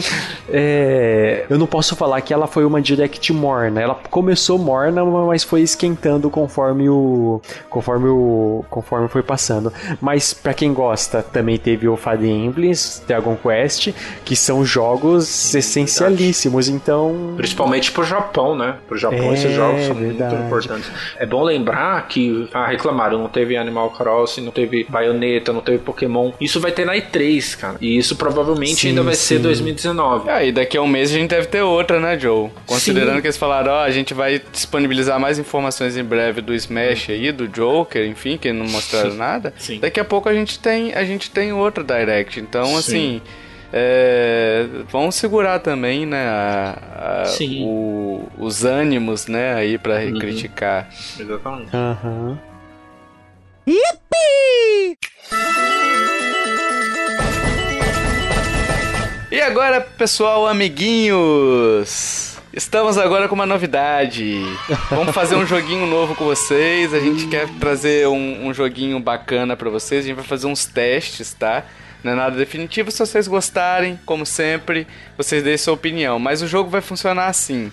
[0.49, 3.81] é, eu não posso falar que ela foi uma direct morna.
[3.81, 9.71] Ela começou morna, mas foi esquentando conforme o conforme o conforme foi passando.
[10.01, 12.71] Mas para quem gosta, também teve o Fire Emblem,
[13.07, 13.93] Dragon Quest,
[14.23, 17.33] que são jogos essencialíssimos caríssimos, então.
[17.35, 18.75] Principalmente pro Japão, né?
[18.87, 20.35] Pro Japão é, esses jogos são verdade.
[20.35, 20.91] muito importantes.
[21.17, 25.79] É bom lembrar que ah, reclamaram, não teve Animal Crossing, não teve Bayonetta, não teve
[25.79, 26.31] Pokémon.
[26.39, 27.77] Isso vai ter na E3, cara.
[27.81, 29.35] E isso provavelmente sim, ainda vai sim.
[29.35, 30.29] ser 2019.
[30.29, 32.49] Ah, e daqui a um mês a gente deve ter outra, né, Joe?
[32.65, 33.21] Considerando sim.
[33.21, 37.09] que eles falaram, ó, oh, a gente vai disponibilizar mais informações em breve do Smash
[37.09, 39.53] aí, do Joker, enfim, que não mostraram nada.
[39.57, 39.79] Sim.
[39.79, 42.39] Daqui a pouco a gente tem, a gente tem outra Direct.
[42.39, 43.21] Então, assim,
[43.75, 50.19] é, vamos segurar também, né, a, a, o, os ânimos, né, aí para uhum.
[50.19, 50.87] criticar.
[51.19, 51.75] Exatamente.
[51.75, 51.97] Aham.
[52.05, 52.37] Uhum.
[59.31, 64.43] E agora, pessoal, amiguinhos, estamos agora com uma novidade.
[64.91, 66.93] Vamos fazer um joguinho novo com vocês.
[66.93, 70.05] A gente quer trazer um, um joguinho bacana para vocês.
[70.05, 71.63] A gente vai fazer uns testes, tá?
[72.03, 72.91] Não é nada definitivo.
[72.91, 74.85] Se vocês gostarem, como sempre,
[75.17, 76.19] vocês deem sua opinião.
[76.19, 77.71] Mas o jogo vai funcionar assim.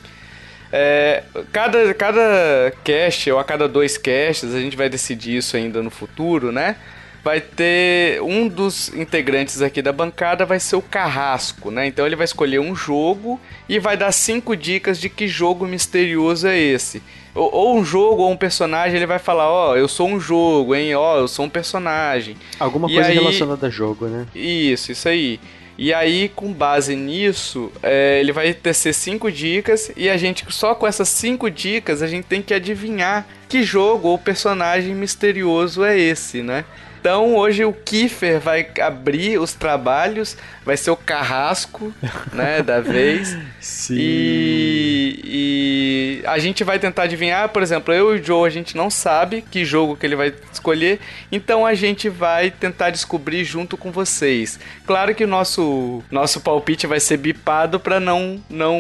[0.73, 5.83] É, cada, cada cast, ou a cada dois casts, a gente vai decidir isso ainda
[5.83, 6.77] no futuro, né?
[7.25, 11.87] Vai ter um dos integrantes aqui da bancada vai ser o Carrasco, né?
[11.87, 16.47] Então ele vai escolher um jogo e vai dar cinco dicas de que jogo misterioso
[16.47, 17.03] é esse.
[17.35, 20.19] Ou, ou um jogo ou um personagem, ele vai falar, ó, oh, eu sou um
[20.19, 20.95] jogo, hein?
[20.95, 22.37] Ó, oh, eu sou um personagem.
[22.59, 23.15] Alguma e coisa aí...
[23.15, 24.27] relacionada a jogo, né?
[24.35, 25.39] Isso, isso aí.
[25.79, 30.75] E aí, com base nisso, é, ele vai tecer cinco dicas e a gente, só
[30.75, 35.99] com essas cinco dicas, a gente tem que adivinhar que jogo ou personagem misterioso é
[35.99, 36.67] esse, né?
[37.01, 41.95] Então hoje o Kiefer vai abrir os trabalhos, vai ser o carrasco,
[42.31, 43.39] né, da vez.
[43.59, 43.97] Sim.
[43.99, 48.77] E, e, a gente vai tentar adivinhar, por exemplo, eu e o Joe a gente
[48.77, 51.01] não sabe que jogo que ele vai escolher,
[51.33, 54.61] então a gente vai tentar descobrir junto com vocês.
[54.87, 58.79] Claro que o nosso nosso palpite vai ser bipado para não não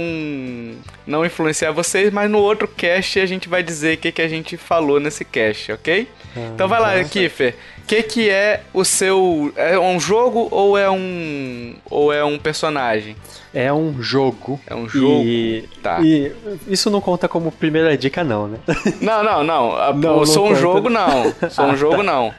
[1.06, 4.28] não influenciar vocês, mas no outro cast a gente vai dizer o que, que a
[4.28, 6.06] gente falou nesse cast, ok?
[6.36, 7.56] Ah, então vai lá, Kiffer
[7.90, 13.16] que que é o seu é um jogo ou é um ou é um personagem?
[13.52, 14.60] É um jogo.
[14.66, 15.22] É um jogo.
[15.24, 16.00] E, tá.
[16.00, 16.32] E
[16.68, 18.58] isso não conta como primeira dica, não, né?
[19.00, 19.94] Não, não, não.
[19.94, 21.32] não sou um jogo, não.
[21.50, 22.32] Sou um jogo, não.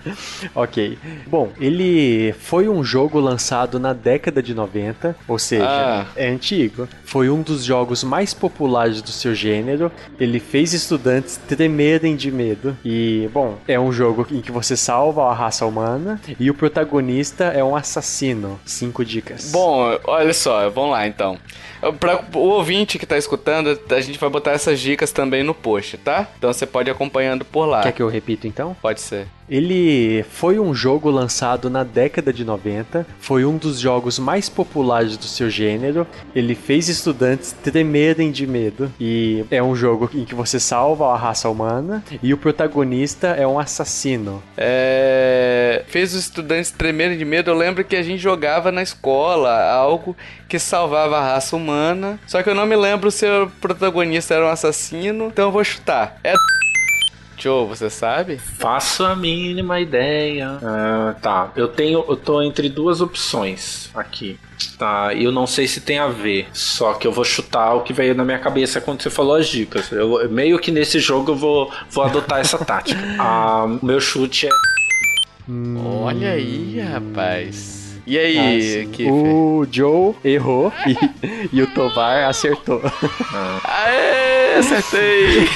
[0.53, 0.97] ok.
[1.27, 6.05] Bom, ele foi um jogo lançado na década de 90, ou seja, ah.
[6.15, 6.87] é antigo.
[7.03, 9.91] Foi um dos jogos mais populares do seu gênero.
[10.19, 12.77] Ele fez estudantes tremerem de medo.
[12.85, 17.45] E, bom, é um jogo em que você salva a raça humana e o protagonista
[17.45, 18.59] é um assassino.
[18.65, 19.51] Cinco dicas.
[19.51, 21.37] Bom, olha só, vamos lá então.
[21.99, 25.97] Para o ouvinte que está escutando, a gente vai botar essas dicas também no post,
[25.97, 26.27] tá?
[26.37, 27.81] Então você pode ir acompanhando por lá.
[27.81, 28.75] Quer que eu repita então?
[28.81, 29.27] Pode ser.
[29.51, 35.17] Ele foi um jogo lançado na década de 90, foi um dos jogos mais populares
[35.17, 36.07] do seu gênero.
[36.33, 41.17] Ele fez estudantes tremerem de medo e é um jogo em que você salva a
[41.17, 44.41] raça humana e o protagonista é um assassino.
[44.55, 45.83] É...
[45.87, 47.51] Fez os estudantes tremerem de medo.
[47.51, 50.15] Eu lembro que a gente jogava na escola algo
[50.47, 51.70] que salvava a raça humana.
[52.27, 55.63] Só que eu não me lembro se o protagonista era um assassino, então eu vou
[55.63, 56.17] chutar.
[56.23, 56.33] É
[57.41, 58.37] Joe, você sabe?
[58.37, 60.59] Faço a mínima ideia.
[60.61, 62.05] Uh, tá, eu tenho.
[62.07, 64.39] Eu tô entre duas opções aqui.
[64.77, 66.47] Tá, eu não sei se tem a ver.
[66.53, 69.47] Só que eu vou chutar o que veio na minha cabeça quando você falou as
[69.47, 69.91] dicas.
[69.91, 73.01] Eu, meio que nesse jogo eu vou, vou adotar essa tática.
[73.01, 74.49] Uh, meu chute é.
[75.83, 77.80] Olha aí, rapaz.
[78.05, 82.81] E aí, ah, O Joe errou e, e o Tovar acertou.
[83.63, 85.47] Aê, acertei!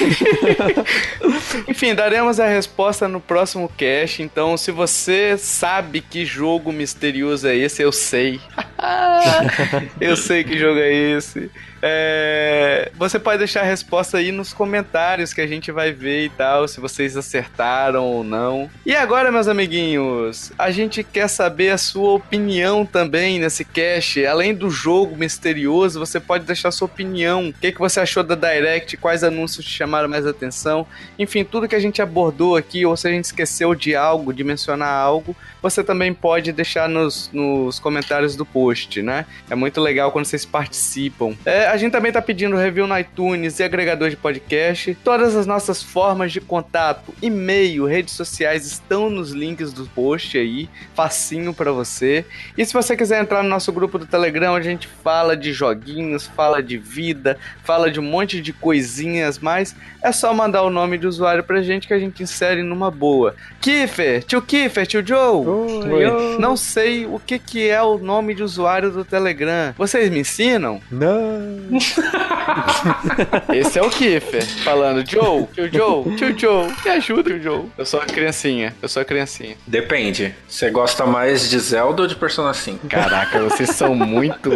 [1.68, 4.22] Enfim, daremos a resposta no próximo cast.
[4.22, 8.40] Então, se você sabe que jogo misterioso é esse, eu sei.
[10.00, 11.50] eu sei que jogo é esse.
[11.88, 16.28] É, você pode deixar a resposta aí nos comentários que a gente vai ver e
[16.30, 18.68] tal, se vocês acertaram ou não.
[18.84, 24.26] E agora, meus amiguinhos, a gente quer saber a sua opinião também nesse cast.
[24.26, 27.50] Além do jogo misterioso, você pode deixar sua opinião.
[27.50, 28.96] O que, que você achou da Direct?
[28.96, 30.84] Quais anúncios te chamaram mais atenção?
[31.16, 34.42] Enfim, tudo que a gente abordou aqui, ou se a gente esqueceu de algo, de
[34.42, 39.24] mencionar algo, você também pode deixar nos, nos comentários do post, né?
[39.48, 41.34] É muito legal quando vocês participam.
[41.44, 44.96] É, a gente também tá pedindo review no iTunes e agregador de podcast.
[45.04, 50.68] Todas as nossas formas de contato, e-mail, redes sociais estão nos links do post aí,
[50.94, 52.24] facinho para você.
[52.56, 55.52] E se você quiser entrar no nosso grupo do Telegram, onde a gente fala de
[55.52, 60.70] joguinhos, fala de vida, fala de um monte de coisinhas, mas é só mandar o
[60.70, 63.34] nome de usuário pra gente que a gente insere numa boa.
[63.60, 65.46] Kiffer, tio Kiffer, tio Joe.
[65.46, 66.38] Oi.
[66.38, 69.74] Não sei o que, que é o nome de, usuário do Telegram.
[69.76, 70.80] Vocês me ensinam?
[70.90, 71.55] Não.
[73.54, 77.64] Esse é o Kiffer falando, Joe, tio Joe, tio Joe, me ajuda, tio Joe.
[77.76, 79.56] Eu sou a criancinha, eu sou a criancinha.
[79.66, 80.34] Depende.
[80.48, 82.88] Você gosta mais de Zelda ou de Persona 5?
[82.88, 84.50] Caraca, vocês são muito.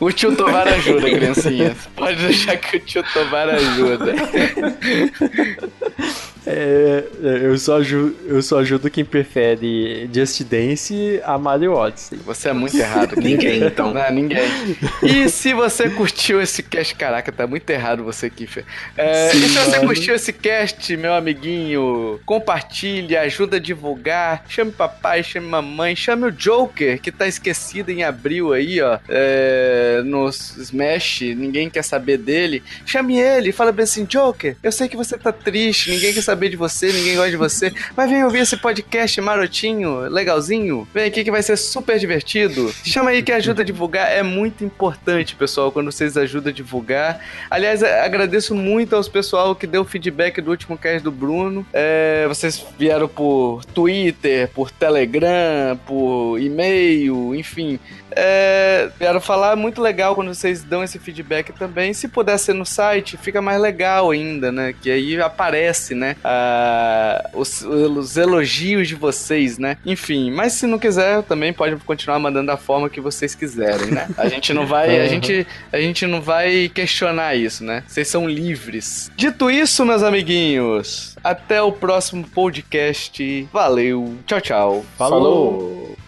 [0.00, 1.76] O tio Tovar ajuda, criancinha.
[1.94, 4.14] Pode deixar que o tio Tovar ajuda.
[6.46, 12.18] É, eu, só ajudo, eu só ajudo quem prefere Just Dance a Mario Odyssey.
[12.24, 13.16] Você é muito errado.
[13.20, 13.92] ninguém, então.
[13.92, 14.44] Não, ninguém.
[15.02, 18.64] E se você curtiu esse cast, caraca, tá muito errado você, Kiffer.
[18.96, 19.88] É, Sim, e se você mano.
[19.88, 26.32] curtiu esse cast, meu amiguinho, compartilhe, ajuda a divulgar, chame papai, chame mamãe, chame o
[26.32, 32.62] Joker, que tá esquecido em abril aí, ó, é, nos Smash, ninguém quer saber dele.
[32.84, 36.33] Chame ele, fala bem assim, Joker, eu sei que você tá triste, ninguém quer saber
[36.34, 37.72] saber de você, ninguém gosta de você.
[37.96, 40.86] Mas vem ouvir esse podcast marotinho, legalzinho.
[40.92, 42.74] Vem aqui que vai ser super divertido.
[42.84, 44.10] Chama aí que ajuda a divulgar.
[44.10, 47.20] É muito importante, pessoal, quando vocês ajudam a divulgar.
[47.48, 51.64] Aliás, agradeço muito aos pessoal que deu feedback do último cast do Bruno.
[51.72, 57.78] É, vocês vieram por Twitter, por Telegram, por e-mail, enfim.
[58.16, 61.92] É, quero falar, muito legal quando vocês dão esse feedback também.
[61.92, 64.74] Se puder ser no site, fica mais legal ainda, né?
[64.80, 66.16] Que aí aparece, né?
[66.24, 69.76] Ah, os, os, elogios de vocês, né?
[69.84, 74.08] Enfim, mas se não quiser, também pode continuar mandando da forma que vocês quiserem, né?
[74.16, 77.84] A gente não vai, a gente, a gente não vai questionar isso, né?
[77.86, 79.10] Vocês são livres.
[79.14, 83.48] Dito isso, meus amiguinhos, até o próximo podcast.
[83.52, 84.86] Valeu, tchau, tchau.
[84.96, 85.20] Falou.
[85.20, 86.03] Falou.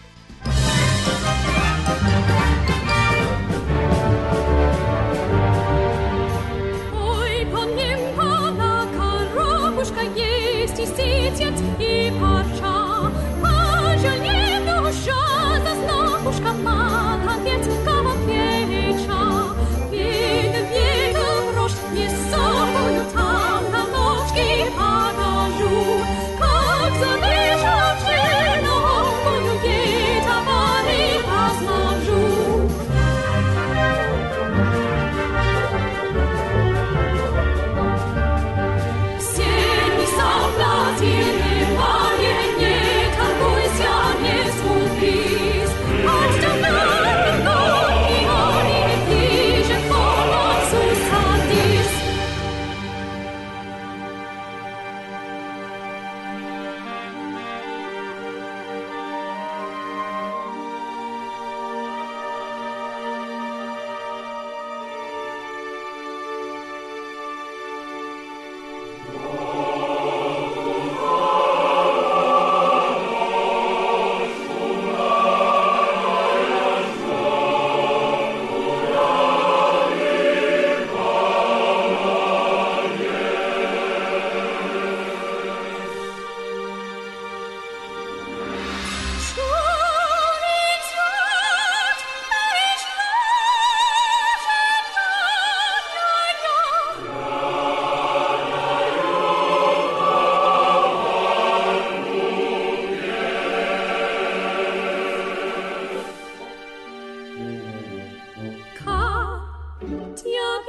[110.15, 110.23] 家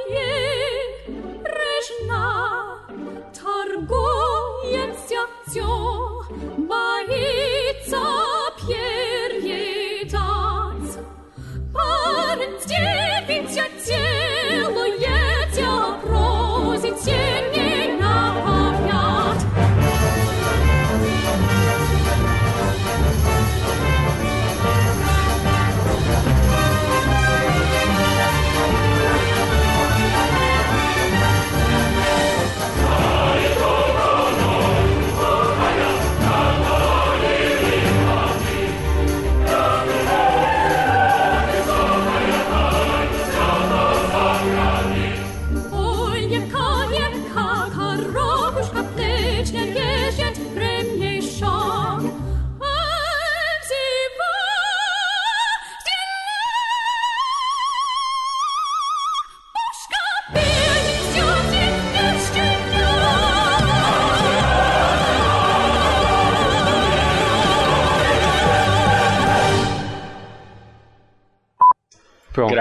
[0.09, 0.48] 边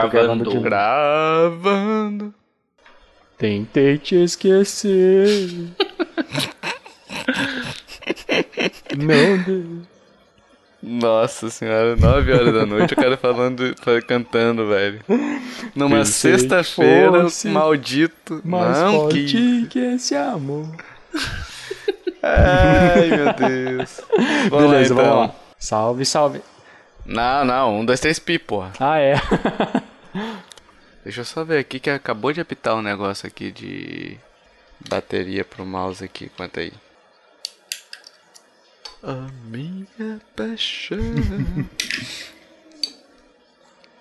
[0.09, 0.51] gravando.
[0.51, 0.59] De...
[0.59, 2.35] Gravando.
[3.37, 5.49] Tentei te esquecer.
[8.97, 9.87] Não.
[10.81, 13.75] Nossa senhora, 9 horas da noite, o cara falando,
[14.07, 15.01] cantando, velho.
[15.75, 18.41] Numa sexta-feira, maldito.
[18.45, 19.67] Mais não, forte que...
[19.67, 20.69] que esse amor.
[22.23, 24.01] Ai, meu Deus.
[24.51, 25.17] Vamos Beleza, lá, então.
[25.17, 25.35] vamos lá.
[25.59, 26.41] Salve, salve.
[27.05, 28.73] Não, não, um, dois, três pi, porra.
[28.79, 29.15] Ah, é.
[31.05, 34.19] Deixa eu só ver aqui que acabou de apitar um negócio aqui de
[34.89, 36.73] bateria pro mouse aqui, quanto aí.
[39.03, 40.99] A minha paixão.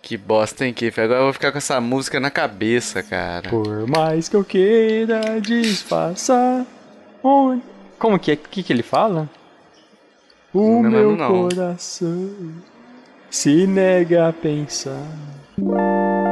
[0.02, 1.00] que bosta, hein, Kiff?
[1.00, 3.50] Agora eu vou ficar com essa música na cabeça, cara.
[3.50, 6.66] Por mais que eu queira disfarçar.
[7.24, 7.62] Onde...
[8.00, 8.34] Como que é?
[8.34, 9.30] O que, que ele fala?
[10.54, 11.50] O não meu não.
[11.50, 12.54] coração
[13.30, 15.08] se nega a pensar.
[15.60, 16.27] うん